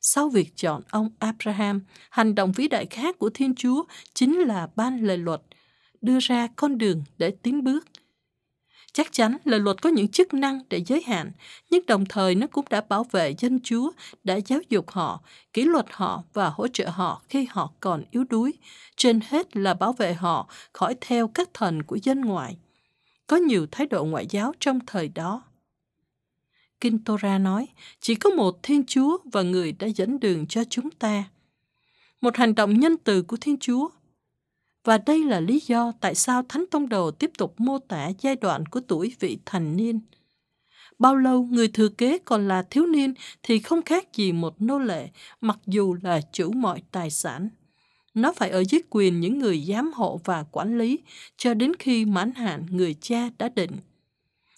Sau 0.03 0.29
việc 0.29 0.55
chọn 0.55 0.81
ông 0.89 1.09
Abraham, 1.19 1.81
hành 2.09 2.35
động 2.35 2.51
vĩ 2.51 2.67
đại 2.67 2.85
khác 2.85 3.19
của 3.19 3.29
Thiên 3.33 3.55
Chúa 3.55 3.83
chính 4.13 4.39
là 4.39 4.67
ban 4.75 5.03
lời 5.03 5.17
luật, 5.17 5.41
đưa 6.01 6.19
ra 6.19 6.47
con 6.55 6.77
đường 6.77 7.03
để 7.17 7.31
tiến 7.31 7.63
bước. 7.63 7.87
Chắc 8.93 9.11
chắn 9.11 9.37
là 9.45 9.57
luật 9.57 9.81
có 9.81 9.89
những 9.89 10.07
chức 10.07 10.33
năng 10.33 10.59
để 10.69 10.83
giới 10.85 11.01
hạn, 11.01 11.31
nhưng 11.69 11.85
đồng 11.85 12.05
thời 12.05 12.35
nó 12.35 12.47
cũng 12.47 12.65
đã 12.69 12.81
bảo 12.89 13.03
vệ 13.03 13.35
dân 13.37 13.59
Chúa, 13.63 13.91
đã 14.23 14.35
giáo 14.35 14.59
dục 14.69 14.91
họ, 14.91 15.21
kỷ 15.53 15.63
luật 15.63 15.85
họ 15.91 16.23
và 16.33 16.49
hỗ 16.49 16.67
trợ 16.67 16.89
họ 16.89 17.21
khi 17.29 17.47
họ 17.49 17.71
còn 17.79 18.03
yếu 18.11 18.23
đuối. 18.29 18.53
Trên 18.95 19.19
hết 19.27 19.57
là 19.57 19.73
bảo 19.73 19.93
vệ 19.93 20.13
họ 20.13 20.47
khỏi 20.73 20.95
theo 21.01 21.27
các 21.27 21.49
thần 21.53 21.83
của 21.83 21.97
dân 22.03 22.21
ngoại. 22.21 22.57
Có 23.27 23.37
nhiều 23.37 23.67
thái 23.71 23.87
độ 23.87 24.05
ngoại 24.05 24.27
giáo 24.29 24.53
trong 24.59 24.79
thời 24.87 25.07
đó. 25.07 25.43
Kinh 26.79 27.03
Torah 27.03 27.41
nói, 27.41 27.67
chỉ 27.99 28.15
có 28.15 28.29
một 28.29 28.63
Thiên 28.63 28.83
Chúa 28.85 29.17
và 29.31 29.41
người 29.41 29.71
đã 29.71 29.87
dẫn 29.87 30.19
đường 30.19 30.47
cho 30.47 30.63
chúng 30.69 30.89
ta. 30.89 31.23
Một 32.21 32.37
hành 32.37 32.55
động 32.55 32.79
nhân 32.79 32.97
từ 33.03 33.21
của 33.21 33.37
Thiên 33.41 33.57
Chúa. 33.59 33.89
Và 34.83 34.97
đây 34.97 35.23
là 35.23 35.39
lý 35.39 35.59
do 35.59 35.91
tại 36.01 36.15
sao 36.15 36.43
Thánh 36.49 36.65
Tông 36.71 36.89
Đồ 36.89 37.11
tiếp 37.11 37.31
tục 37.37 37.53
mô 37.57 37.79
tả 37.79 38.11
giai 38.19 38.35
đoạn 38.35 38.65
của 38.65 38.79
tuổi 38.87 39.15
vị 39.19 39.37
thành 39.45 39.77
niên. 39.77 39.99
Bao 40.99 41.15
lâu 41.15 41.43
người 41.43 41.67
thừa 41.67 41.89
kế 41.89 42.17
còn 42.25 42.47
là 42.47 42.63
thiếu 42.69 42.85
niên 42.85 43.13
thì 43.43 43.59
không 43.59 43.81
khác 43.81 44.13
gì 44.13 44.31
một 44.31 44.61
nô 44.61 44.79
lệ, 44.79 45.09
mặc 45.41 45.59
dù 45.65 45.95
là 46.01 46.21
chủ 46.31 46.51
mọi 46.51 46.81
tài 46.91 47.09
sản. 47.09 47.49
Nó 48.13 48.33
phải 48.33 48.49
ở 48.49 48.63
dưới 48.63 48.81
quyền 48.89 49.19
những 49.19 49.39
người 49.39 49.61
giám 49.61 49.91
hộ 49.93 50.19
và 50.25 50.43
quản 50.51 50.77
lý 50.77 50.99
cho 51.37 51.53
đến 51.53 51.71
khi 51.79 52.05
mãn 52.05 52.31
hạn 52.31 52.65
người 52.69 52.95
cha 53.01 53.29
đã 53.37 53.49
định. 53.49 53.71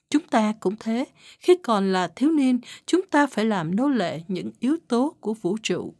Chúng 0.10 0.28
ta 0.28 0.54
cũng 0.60 0.76
thế, 0.80 1.06
khi 1.40 1.56
còn 1.64 1.94
là 1.94 2.08
thiếu 2.16 2.32
niên, 2.32 2.60
chúng 2.86 3.02
ta 3.08 3.28
phải 3.28 3.46
làm 3.46 3.76
nô 3.76 3.90
lệ 3.90 4.22
những 4.28 4.52
yếu 4.60 4.78
tố 4.88 5.16
của 5.20 5.34
vũ 5.34 5.58
trụ. 5.64 5.94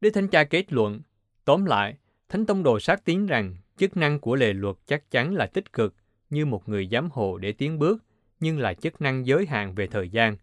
Đức 0.00 0.10
Thánh 0.10 0.28
Cha 0.28 0.44
kết 0.44 0.72
luận, 0.72 1.00
tóm 1.44 1.64
lại, 1.64 1.96
Thánh 2.28 2.46
Tông 2.46 2.62
Đồ 2.62 2.80
xác 2.80 3.04
tín 3.04 3.26
rằng 3.26 3.56
chức 3.76 3.96
năng 3.96 4.20
của 4.20 4.36
lề 4.36 4.52
luật 4.52 4.76
chắc 4.86 5.10
chắn 5.10 5.34
là 5.34 5.46
tích 5.46 5.72
cực 5.72 5.94
như 6.30 6.46
một 6.46 6.68
người 6.68 6.88
giám 6.92 7.10
hộ 7.10 7.38
để 7.38 7.52
tiến 7.52 7.78
bước, 7.78 8.04
nhưng 8.40 8.58
là 8.58 8.74
chức 8.74 9.00
năng 9.00 9.26
giới 9.26 9.46
hạn 9.46 9.74
về 9.74 9.86
thời 9.86 10.08
gian. 10.08 10.36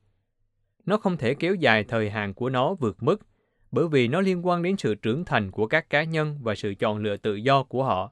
Nó 0.85 0.97
không 0.97 1.17
thể 1.17 1.33
kéo 1.33 1.55
dài 1.55 1.83
thời 1.83 2.09
hạn 2.09 2.33
của 2.33 2.49
nó 2.49 2.73
vượt 2.73 3.03
mức, 3.03 3.21
bởi 3.71 3.87
vì 3.87 4.07
nó 4.07 4.21
liên 4.21 4.47
quan 4.47 4.63
đến 4.63 4.77
sự 4.77 4.95
trưởng 4.95 5.25
thành 5.25 5.51
của 5.51 5.67
các 5.67 5.89
cá 5.89 6.03
nhân 6.03 6.39
và 6.41 6.55
sự 6.55 6.73
chọn 6.75 6.97
lựa 6.97 7.17
tự 7.17 7.35
do 7.35 7.63
của 7.63 7.83
họ. 7.83 8.11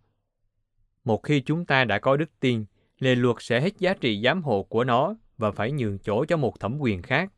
Một 1.03 1.23
khi 1.23 1.41
chúng 1.41 1.65
ta 1.65 1.85
đã 1.85 1.99
có 1.99 2.17
đức 2.17 2.39
tin, 2.39 2.65
lề 2.99 3.15
luật 3.15 3.35
sẽ 3.39 3.61
hết 3.61 3.77
giá 3.79 3.93
trị 3.93 4.21
giám 4.23 4.43
hộ 4.43 4.63
của 4.63 4.83
nó 4.83 5.15
và 5.37 5.51
phải 5.51 5.71
nhường 5.71 5.99
chỗ 5.99 6.25
cho 6.25 6.37
một 6.37 6.59
thẩm 6.59 6.77
quyền 6.79 7.01
khác. 7.01 7.31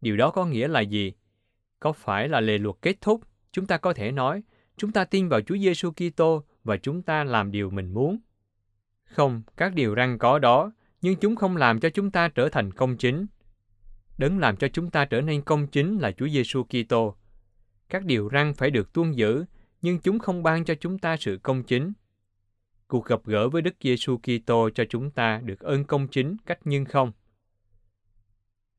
Điều 0.00 0.16
đó 0.16 0.30
có 0.30 0.46
nghĩa 0.46 0.68
là 0.68 0.80
gì? 0.80 1.12
Có 1.80 1.92
phải 1.92 2.28
là 2.28 2.40
lề 2.40 2.58
luật 2.58 2.76
kết 2.82 3.00
thúc? 3.00 3.20
Chúng 3.52 3.66
ta 3.66 3.76
có 3.76 3.92
thể 3.92 4.12
nói, 4.12 4.42
chúng 4.80 4.92
ta 4.92 5.04
tin 5.04 5.28
vào 5.28 5.40
Chúa 5.40 5.56
Giêsu 5.56 5.90
Kitô 5.90 6.42
và 6.64 6.76
chúng 6.76 7.02
ta 7.02 7.24
làm 7.24 7.50
điều 7.50 7.70
mình 7.70 7.94
muốn. 7.94 8.18
Không, 9.04 9.42
các 9.56 9.74
điều 9.74 9.94
răng 9.94 10.18
có 10.18 10.38
đó, 10.38 10.72
nhưng 11.02 11.16
chúng 11.16 11.36
không 11.36 11.56
làm 11.56 11.80
cho 11.80 11.90
chúng 11.90 12.10
ta 12.10 12.28
trở 12.28 12.48
thành 12.48 12.72
công 12.72 12.96
chính. 12.96 13.26
Đấng 14.18 14.38
làm 14.38 14.56
cho 14.56 14.68
chúng 14.68 14.90
ta 14.90 15.04
trở 15.04 15.20
nên 15.20 15.42
công 15.42 15.66
chính 15.66 15.98
là 15.98 16.12
Chúa 16.12 16.28
Giêsu 16.28 16.64
Kitô. 16.64 17.16
Các 17.88 18.04
điều 18.04 18.28
răng 18.28 18.54
phải 18.54 18.70
được 18.70 18.92
tuân 18.92 19.12
giữ, 19.12 19.44
nhưng 19.82 19.98
chúng 19.98 20.18
không 20.18 20.42
ban 20.42 20.64
cho 20.64 20.74
chúng 20.74 20.98
ta 20.98 21.16
sự 21.16 21.38
công 21.42 21.62
chính. 21.62 21.92
Cuộc 22.86 23.04
gặp 23.04 23.20
gỡ 23.24 23.48
với 23.48 23.62
Đức 23.62 23.74
Giêsu 23.80 24.18
Kitô 24.18 24.70
cho 24.70 24.84
chúng 24.88 25.10
ta 25.10 25.40
được 25.44 25.60
ơn 25.60 25.84
công 25.84 26.08
chính 26.08 26.36
cách 26.46 26.58
nhưng 26.64 26.84
không. 26.84 27.12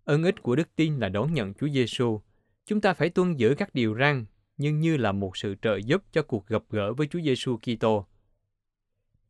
Ơn 0.03 0.23
ích 0.23 0.43
của 0.43 0.55
đức 0.55 0.75
tin 0.75 0.99
là 0.99 1.09
đón 1.09 1.33
nhận 1.33 1.53
Chúa 1.53 1.69
Giêsu. 1.69 2.21
Chúng 2.65 2.81
ta 2.81 2.93
phải 2.93 3.09
tuân 3.09 3.35
giữ 3.35 3.55
các 3.57 3.73
điều 3.73 3.95
răn, 3.99 4.25
nhưng 4.61 4.79
như 4.79 4.97
là 4.97 5.11
một 5.11 5.37
sự 5.37 5.55
trợ 5.61 5.75
giúp 5.75 6.03
cho 6.11 6.21
cuộc 6.21 6.47
gặp 6.47 6.63
gỡ 6.69 6.93
với 6.93 7.07
Chúa 7.07 7.19
Giêsu 7.21 7.57
Kitô. 7.57 8.05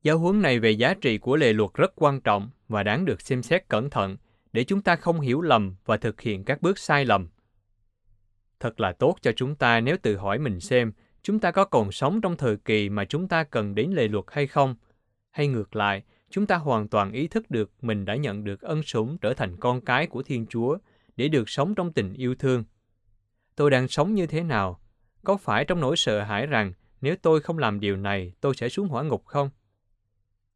Giáo 0.04 0.18
huấn 0.18 0.42
này 0.42 0.60
về 0.60 0.72
giá 0.72 0.94
trị 0.94 1.18
của 1.18 1.36
lề 1.36 1.54
luật 1.54 1.70
rất 1.74 1.92
quan 1.96 2.22
trọng 2.22 2.50
và 2.68 2.84
đáng 2.84 3.06
được 3.06 3.22
xem 3.22 3.44
xét 3.44 3.68
cẩn 3.68 3.90
thận 3.90 4.18
để 4.54 4.64
chúng 4.64 4.82
ta 4.82 4.96
không 4.96 5.20
hiểu 5.20 5.42
lầm 5.42 5.76
và 5.86 5.98
thực 5.98 6.22
hiện 6.22 6.44
các 6.44 6.62
bước 6.62 6.80
sai 6.80 7.06
lầm. 7.06 7.30
Thật 8.60 8.80
là 8.80 8.92
tốt 8.92 9.16
cho 9.22 9.32
chúng 9.32 9.56
ta 9.56 9.80
nếu 9.80 9.98
tự 10.02 10.18
hỏi 10.18 10.40
mình 10.40 10.60
xem 10.60 10.92
chúng 11.22 11.40
ta 11.40 11.52
có 11.52 11.66
còn 11.66 11.92
sống 11.92 12.22
trong 12.22 12.38
thời 12.38 12.58
kỳ 12.58 12.90
mà 12.90 13.06
chúng 13.06 13.28
ta 13.28 13.44
cần 13.44 13.76
đến 13.76 13.92
lề 13.92 14.08
luật 14.08 14.26
hay 14.28 14.48
không? 14.48 14.76
Hay 15.32 15.48
ngược 15.48 15.76
lại, 15.76 16.04
chúng 16.30 16.48
ta 16.48 16.56
hoàn 16.56 16.88
toàn 16.88 17.12
ý 17.12 17.28
thức 17.28 17.52
được 17.52 17.72
mình 17.82 18.06
đã 18.06 18.16
nhận 18.16 18.44
được 18.44 18.62
ân 18.62 18.84
sủng 18.84 19.18
trở 19.18 19.34
thành 19.34 19.58
con 19.60 19.82
cái 19.82 20.08
của 20.08 20.24
Thiên 20.24 20.46
Chúa 20.46 20.78
để 21.16 21.28
được 21.28 21.50
sống 21.50 21.76
trong 21.76 21.94
tình 21.94 22.14
yêu 22.14 22.36
thương. 22.36 22.64
Tôi 23.56 23.72
đang 23.72 23.88
sống 23.88 24.14
như 24.14 24.28
thế 24.28 24.44
nào? 24.44 24.82
Có 25.24 25.38
phải 25.38 25.66
trong 25.66 25.80
nỗi 25.80 25.98
sợ 25.98 26.24
hãi 26.24 26.46
rằng 26.46 26.74
nếu 27.02 27.16
tôi 27.22 27.42
không 27.42 27.58
làm 27.58 27.80
điều 27.80 27.98
này, 27.98 28.34
tôi 28.42 28.54
sẽ 28.56 28.70
xuống 28.70 28.88
hỏa 28.88 29.04
ngục 29.04 29.26
không? 29.26 29.50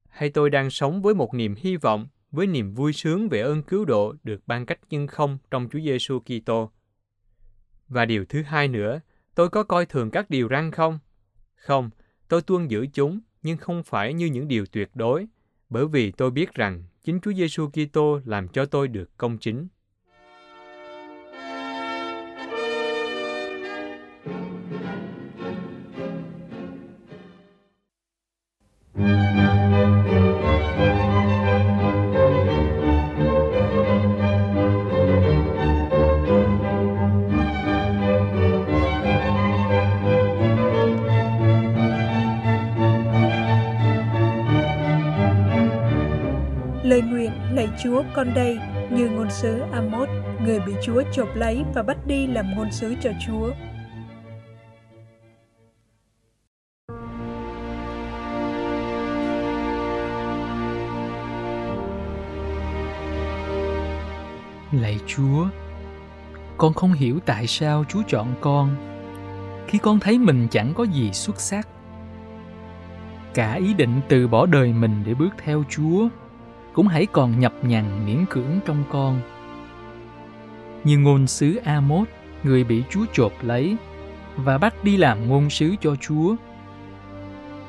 Hay 0.10 0.30
tôi 0.30 0.49
đang 0.49 0.69
sống 0.69 1.01
với 1.01 1.13
một 1.13 1.34
niềm 1.34 1.56
hy 1.58 1.75
vọng, 1.78 2.08
với 2.32 2.47
niềm 2.47 2.73
vui 2.73 2.93
sướng 2.93 3.30
về 3.30 3.41
ơn 3.41 3.63
cứu 3.63 3.86
độ 3.86 4.13
được 4.23 4.41
ban 4.47 4.65
cách 4.65 4.80
nhân 4.89 5.08
không 5.08 5.38
trong 5.51 5.69
Chúa 5.71 5.80
Giêsu 5.80 6.19
Kitô? 6.19 6.71
Và 7.88 8.06
điều 8.06 8.25
thứ 8.25 8.41
hai 8.41 8.67
nữa, 8.67 8.99
tôi 9.36 9.49
có 9.49 9.63
coi 9.63 9.86
thường 9.86 10.12
các 10.12 10.30
điều 10.30 10.47
răn 10.49 10.71
không? 10.71 10.99
Không, 11.56 11.89
tôi 12.28 12.41
tuân 12.41 12.67
giữ 12.67 12.88
chúng, 12.93 13.19
nhưng 13.43 13.58
không 13.58 13.84
phải 13.84 14.13
như 14.13 14.25
những 14.25 14.47
điều 14.47 14.65
tuyệt 14.65 14.89
đối, 14.93 15.28
bởi 15.69 15.88
vì 15.88 16.12
tôi 16.12 16.32
biết 16.32 16.54
rằng 16.54 16.84
chính 17.04 17.19
Chúa 17.19 17.34
Giêsu 17.34 17.69
Kitô 17.69 18.19
làm 18.25 18.47
cho 18.47 18.65
tôi 18.65 18.88
được 18.88 19.17
công 19.17 19.38
chính. 19.38 19.67
Con 48.15 48.34
đây 48.34 48.60
như 48.91 49.10
ngôn 49.10 49.30
sứ 49.30 49.60
Amos, 49.60 50.10
người 50.41 50.60
bị 50.60 50.73
Chúa 50.84 51.04
chộp 51.12 51.36
lấy 51.36 51.63
và 51.73 51.84
bắt 51.84 51.97
đi 52.08 52.28
làm 52.28 52.56
ngôn 52.56 52.71
sứ 52.71 52.95
cho 53.01 53.10
Chúa. 53.28 53.51
Lạy 64.71 64.99
Chúa, 65.08 65.47
con 66.58 66.73
không 66.73 66.93
hiểu 66.93 67.19
tại 67.25 67.47
sao 67.47 67.84
Chúa 67.89 68.01
chọn 68.08 68.28
con 68.41 68.75
khi 69.67 69.78
con 69.78 69.99
thấy 69.99 70.19
mình 70.19 70.47
chẳng 70.51 70.73
có 70.75 70.84
gì 70.84 71.12
xuất 71.13 71.41
sắc. 71.41 71.67
Cả 73.34 73.54
ý 73.54 73.73
định 73.73 74.01
từ 74.10 74.28
bỏ 74.28 74.45
đời 74.45 74.73
mình 74.73 75.04
để 75.06 75.13
bước 75.13 75.30
theo 75.43 75.63
Chúa 75.69 76.10
cũng 76.75 76.88
hãy 76.88 77.05
còn 77.05 77.39
nhập 77.39 77.53
nhằn 77.61 78.05
miễn 78.05 78.25
cưỡng 78.29 78.59
trong 78.65 78.83
con. 78.89 79.19
Như 80.83 80.97
ngôn 80.97 81.27
sứ 81.27 81.55
Amos, 81.55 82.07
người 82.43 82.63
bị 82.63 82.83
Chúa 82.89 83.05
chộp 83.13 83.31
lấy 83.41 83.77
và 84.35 84.57
bắt 84.57 84.83
đi 84.83 84.97
làm 84.97 85.29
ngôn 85.29 85.49
sứ 85.49 85.75
cho 85.81 85.95
Chúa. 85.95 86.35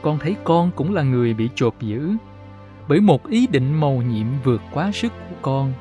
Con 0.02 0.18
thấy 0.18 0.36
con 0.44 0.70
cũng 0.76 0.94
là 0.94 1.02
người 1.02 1.34
bị 1.34 1.48
chộp 1.54 1.80
giữ 1.80 2.10
bởi 2.88 3.00
một 3.00 3.28
ý 3.28 3.46
định 3.46 3.80
màu 3.80 4.02
nhiệm 4.02 4.26
vượt 4.44 4.62
quá 4.72 4.90
sức 4.92 5.12
của 5.12 5.36
con. 5.42 5.72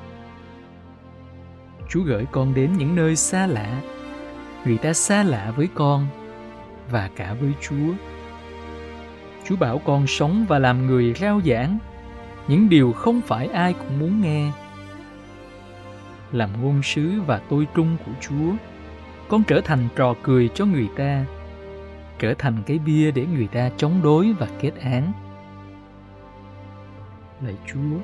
Chúa 1.89 2.01
gửi 2.01 2.25
con 2.31 2.53
đến 2.53 2.69
những 2.77 2.95
nơi 2.95 3.15
xa 3.15 3.47
lạ, 3.47 3.81
người 4.65 4.77
ta 4.77 4.93
xa 4.93 5.23
lạ 5.23 5.53
với 5.55 5.67
con 5.73 6.07
và 6.91 7.09
cả 7.15 7.35
với 7.41 7.51
Chúa. 7.61 7.93
Chúa 9.47 9.55
bảo 9.55 9.81
con 9.85 10.07
sống 10.07 10.45
và 10.49 10.59
làm 10.59 10.87
người 10.87 11.13
rao 11.13 11.41
giảng 11.45 11.77
những 12.47 12.69
điều 12.69 12.93
không 12.93 13.21
phải 13.21 13.47
ai 13.47 13.73
cũng 13.73 13.99
muốn 13.99 14.21
nghe. 14.21 14.51
Làm 16.31 16.49
ngôn 16.61 16.83
sứ 16.83 17.21
và 17.21 17.41
tôi 17.49 17.67
trung 17.75 17.97
của 18.05 18.11
Chúa, 18.21 18.53
con 19.27 19.43
trở 19.43 19.61
thành 19.61 19.87
trò 19.95 20.13
cười 20.23 20.49
cho 20.53 20.65
người 20.65 20.87
ta, 20.97 21.25
trở 22.19 22.33
thành 22.33 22.63
cái 22.65 22.79
bia 22.79 23.11
để 23.11 23.25
người 23.25 23.47
ta 23.47 23.69
chống 23.77 24.01
đối 24.03 24.33
và 24.33 24.47
kết 24.59 24.71
án. 24.81 25.11
Lạy 27.41 27.55
Chúa, 27.67 27.97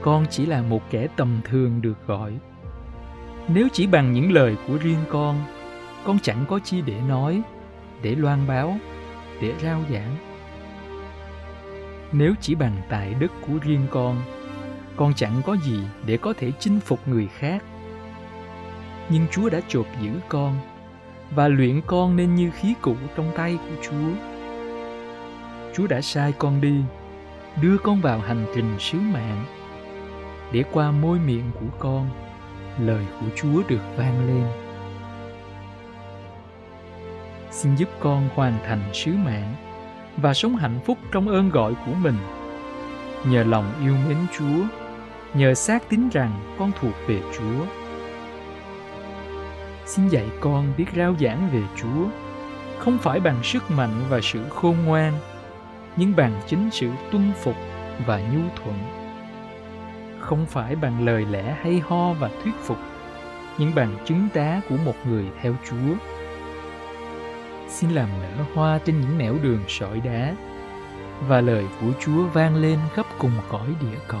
con 0.00 0.26
chỉ 0.30 0.46
là 0.46 0.62
một 0.62 0.90
kẻ 0.90 1.06
tầm 1.16 1.40
thường 1.44 1.82
được 1.82 2.06
gọi. 2.06 2.32
Nếu 3.48 3.68
chỉ 3.72 3.86
bằng 3.86 4.12
những 4.12 4.32
lời 4.32 4.56
của 4.66 4.76
riêng 4.76 5.04
con, 5.08 5.36
con 6.04 6.18
chẳng 6.22 6.44
có 6.48 6.58
chi 6.58 6.82
để 6.86 7.00
nói, 7.08 7.42
để 8.02 8.14
loan 8.14 8.46
báo, 8.46 8.76
để 9.42 9.54
rao 9.62 9.80
giảng 9.92 10.16
nếu 12.12 12.34
chỉ 12.40 12.54
bằng 12.54 12.76
tài 12.88 13.14
đức 13.14 13.32
của 13.46 13.58
riêng 13.62 13.86
con 13.90 14.22
con 14.96 15.14
chẳng 15.14 15.42
có 15.46 15.56
gì 15.64 15.80
để 16.06 16.16
có 16.16 16.34
thể 16.38 16.52
chinh 16.58 16.80
phục 16.80 17.08
người 17.08 17.26
khác 17.26 17.62
nhưng 19.10 19.26
Chúa 19.30 19.48
đã 19.48 19.60
chộp 19.68 19.86
giữ 20.00 20.10
con 20.28 20.56
và 21.30 21.48
luyện 21.48 21.80
con 21.86 22.16
nên 22.16 22.34
như 22.34 22.50
khí 22.50 22.74
cụ 22.80 22.94
trong 23.16 23.32
tay 23.36 23.58
của 23.62 23.82
Chúa. 23.82 24.10
Chúa 25.74 25.86
đã 25.86 26.00
sai 26.00 26.32
con 26.38 26.60
đi, 26.60 26.82
đưa 27.62 27.78
con 27.78 28.00
vào 28.00 28.18
hành 28.18 28.46
trình 28.54 28.76
sứ 28.78 28.98
mạng 28.98 29.44
để 30.52 30.64
qua 30.72 30.90
môi 30.90 31.18
miệng 31.18 31.50
của 31.60 31.76
con 31.78 32.10
lời 32.78 33.04
của 33.20 33.26
Chúa 33.36 33.62
được 33.68 33.82
vang 33.96 34.26
lên. 34.26 34.44
Xin 37.50 37.76
giúp 37.76 37.88
con 38.00 38.28
hoàn 38.34 38.58
thành 38.66 38.82
sứ 38.92 39.12
mạng 39.12 39.54
và 40.16 40.34
sống 40.34 40.56
hạnh 40.56 40.80
phúc 40.84 40.98
trong 41.12 41.28
ơn 41.28 41.50
gọi 41.50 41.74
của 41.86 41.92
mình. 42.02 42.16
Nhờ 43.24 43.44
lòng 43.44 43.72
yêu 43.80 43.94
mến 44.08 44.16
Chúa, 44.38 44.66
nhờ 45.34 45.54
xác 45.54 45.88
tín 45.88 46.08
rằng 46.12 46.54
con 46.58 46.72
thuộc 46.80 46.94
về 47.06 47.20
Chúa. 47.38 47.66
Xin 49.86 50.08
dạy 50.08 50.26
con 50.40 50.72
biết 50.76 50.86
rao 50.96 51.14
giảng 51.20 51.50
về 51.52 51.62
Chúa, 51.76 52.08
không 52.78 52.98
phải 52.98 53.20
bằng 53.20 53.42
sức 53.42 53.70
mạnh 53.70 54.04
và 54.08 54.20
sự 54.22 54.40
khôn 54.48 54.76
ngoan, 54.84 55.12
nhưng 55.96 56.16
bằng 56.16 56.40
chính 56.46 56.70
sự 56.72 56.90
tuân 57.10 57.32
phục 57.42 57.56
và 58.06 58.20
nhu 58.20 58.40
thuận 58.56 59.00
không 60.20 60.46
phải 60.46 60.76
bằng 60.76 61.06
lời 61.06 61.26
lẽ 61.30 61.56
hay 61.62 61.80
ho 61.80 62.12
và 62.12 62.30
thuyết 62.42 62.54
phục 62.62 62.78
nhưng 63.58 63.74
bằng 63.74 63.96
chứng 64.04 64.28
tá 64.34 64.60
của 64.68 64.76
một 64.84 64.94
người 65.06 65.24
theo 65.42 65.54
chúa 65.70 65.94
xin 67.70 67.90
làm 67.90 68.08
nở 68.22 68.44
hoa 68.54 68.78
trên 68.84 69.00
những 69.00 69.18
nẻo 69.18 69.34
đường 69.42 69.64
sỏi 69.68 70.00
đá, 70.00 70.34
và 71.28 71.40
lời 71.40 71.64
của 71.80 71.92
chúa 72.00 72.22
vang 72.24 72.56
lên 72.56 72.78
khắp 72.94 73.06
cùng 73.18 73.32
cõi 73.48 73.66
địa 73.80 73.98
cầu. 74.08 74.20